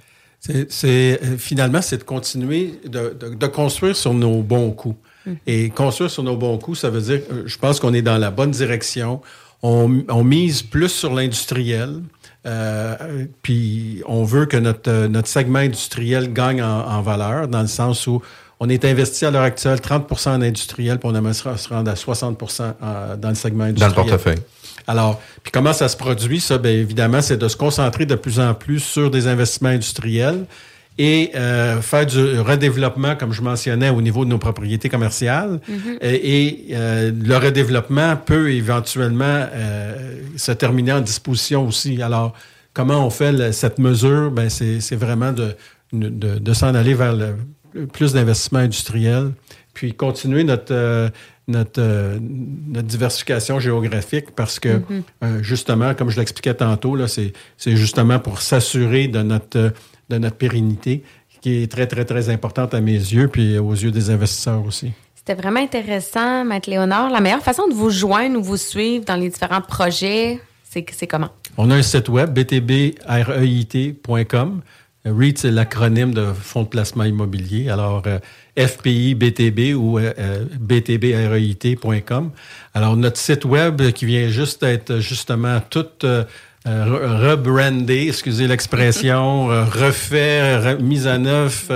[0.70, 4.98] C'est, finalement, c'est de continuer de, de, construire sur nos bons coups.
[5.28, 5.34] Mm.
[5.46, 8.32] Et construire sur nos bons coups, ça veut dire, je pense qu'on est dans la
[8.32, 9.22] bonne direction.
[9.62, 12.02] On, on mise plus sur l'industriel.
[12.48, 18.08] Euh, puis on veut que notre, notre segment industriel gagne en, valeur, dans le sens
[18.08, 18.22] où
[18.64, 21.96] on est investi à l'heure actuelle 30% en industriel, puis on aimerait se rendre à
[21.96, 23.96] 60% dans le segment industriel.
[23.96, 24.38] Dans le portefeuille.
[24.86, 26.60] Alors, puis comment ça se produit, ça?
[26.60, 30.46] Bien évidemment, c'est de se concentrer de plus en plus sur des investissements industriels
[31.00, 35.60] et euh, faire du redéveloppement, comme je mentionnais, au niveau de nos propriétés commerciales.
[35.68, 35.98] Mm-hmm.
[36.04, 42.00] Et, euh, le redéveloppement peut éventuellement euh, se terminer en disposition aussi.
[42.04, 42.34] Alors,
[42.76, 44.30] comment on fait cette mesure?
[44.30, 45.56] Ben, c'est vraiment de,
[45.94, 47.36] de, de s'en aller vers le,
[47.94, 49.32] plus d'investissement industriel,
[49.74, 51.12] puis continuer notre,
[51.48, 55.42] notre, notre diversification géographique parce que, mm-hmm.
[55.42, 57.34] justement, comme je l'expliquais tantôt, c'est
[57.76, 59.74] justement pour s'assurer de notre
[60.12, 61.04] de notre pérennité,
[61.42, 64.92] qui est très, très, très importante à mes yeux, puis aux yeux des investisseurs aussi.
[65.16, 67.10] C'était vraiment intéressant, Maître Léonard.
[67.10, 71.30] La meilleure façon de vous joindre ou vous suivre dans les différents projets, c'est comment?
[71.58, 72.92] On a un site web, btbreit.com.
[75.06, 77.70] REIT, c'est l'acronyme de Fonds de placement immobilier.
[77.70, 78.20] Alors, euh,
[78.58, 82.32] FPI BTB ou euh, euh, btbreit.com.
[82.74, 86.24] Alors, notre site web qui vient juste d'être justement tout euh,
[86.68, 91.72] rebrandé, excusez l'expression, euh, refait, mise à neuf.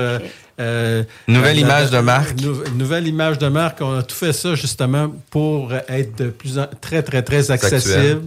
[0.60, 2.36] Euh, nouvelle image de marque.
[2.76, 3.82] nouvelle image de marque.
[3.82, 8.22] On a tout fait ça justement pour être de plus en, très, très, très accessible.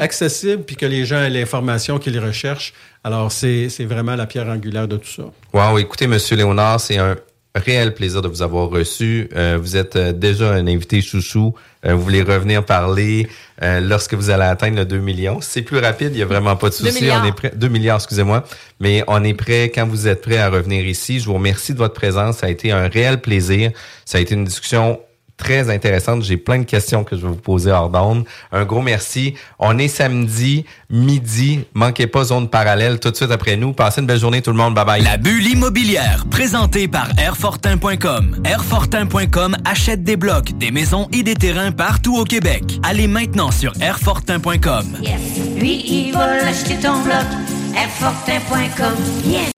[0.00, 2.74] Accessible, puis que les gens aient l'information qu'ils recherchent.
[3.04, 5.22] Alors, c'est vraiment la pierre angulaire de tout ça.
[5.52, 7.16] Wow, écoutez, Monsieur Léonard, c'est un
[7.54, 9.28] réel plaisir de vous avoir reçu.
[9.34, 11.54] vous êtes déjà un invité chouchou
[11.86, 13.28] euh, vous voulez revenir parler
[13.62, 15.38] euh, lorsque vous allez atteindre le 2 millions.
[15.40, 17.08] C'est plus rapide, il n'y a vraiment pas de souci.
[17.10, 17.52] On est prêt.
[17.54, 18.44] 2 milliards, excusez-moi.
[18.80, 21.20] Mais on est prêt quand vous êtes prêt à revenir ici.
[21.20, 22.38] Je vous remercie de votre présence.
[22.38, 23.70] Ça a été un réel plaisir.
[24.04, 25.00] Ça a été une discussion
[25.38, 26.22] très intéressante.
[26.22, 28.24] J'ai plein de questions que je vais vous poser hors d'onde.
[28.52, 29.34] Un gros merci.
[29.58, 31.60] On est samedi, midi.
[31.72, 33.72] Manquez pas zone parallèle tout de suite après nous.
[33.72, 34.74] Passez une belle journée tout le monde.
[34.74, 35.02] Bye bye.
[35.02, 38.42] La bulle immobilière, présentée par Airfortin.com.
[38.44, 42.78] Airfortin.com achète des blocs, des maisons et des terrains partout au Québec.
[42.82, 44.98] Allez maintenant sur Airfortin.com.
[45.00, 45.20] Yes.
[45.56, 47.24] Lui, il va acheter ton bloc.
[47.76, 48.94] Airfortin.com.
[49.24, 49.57] Yes.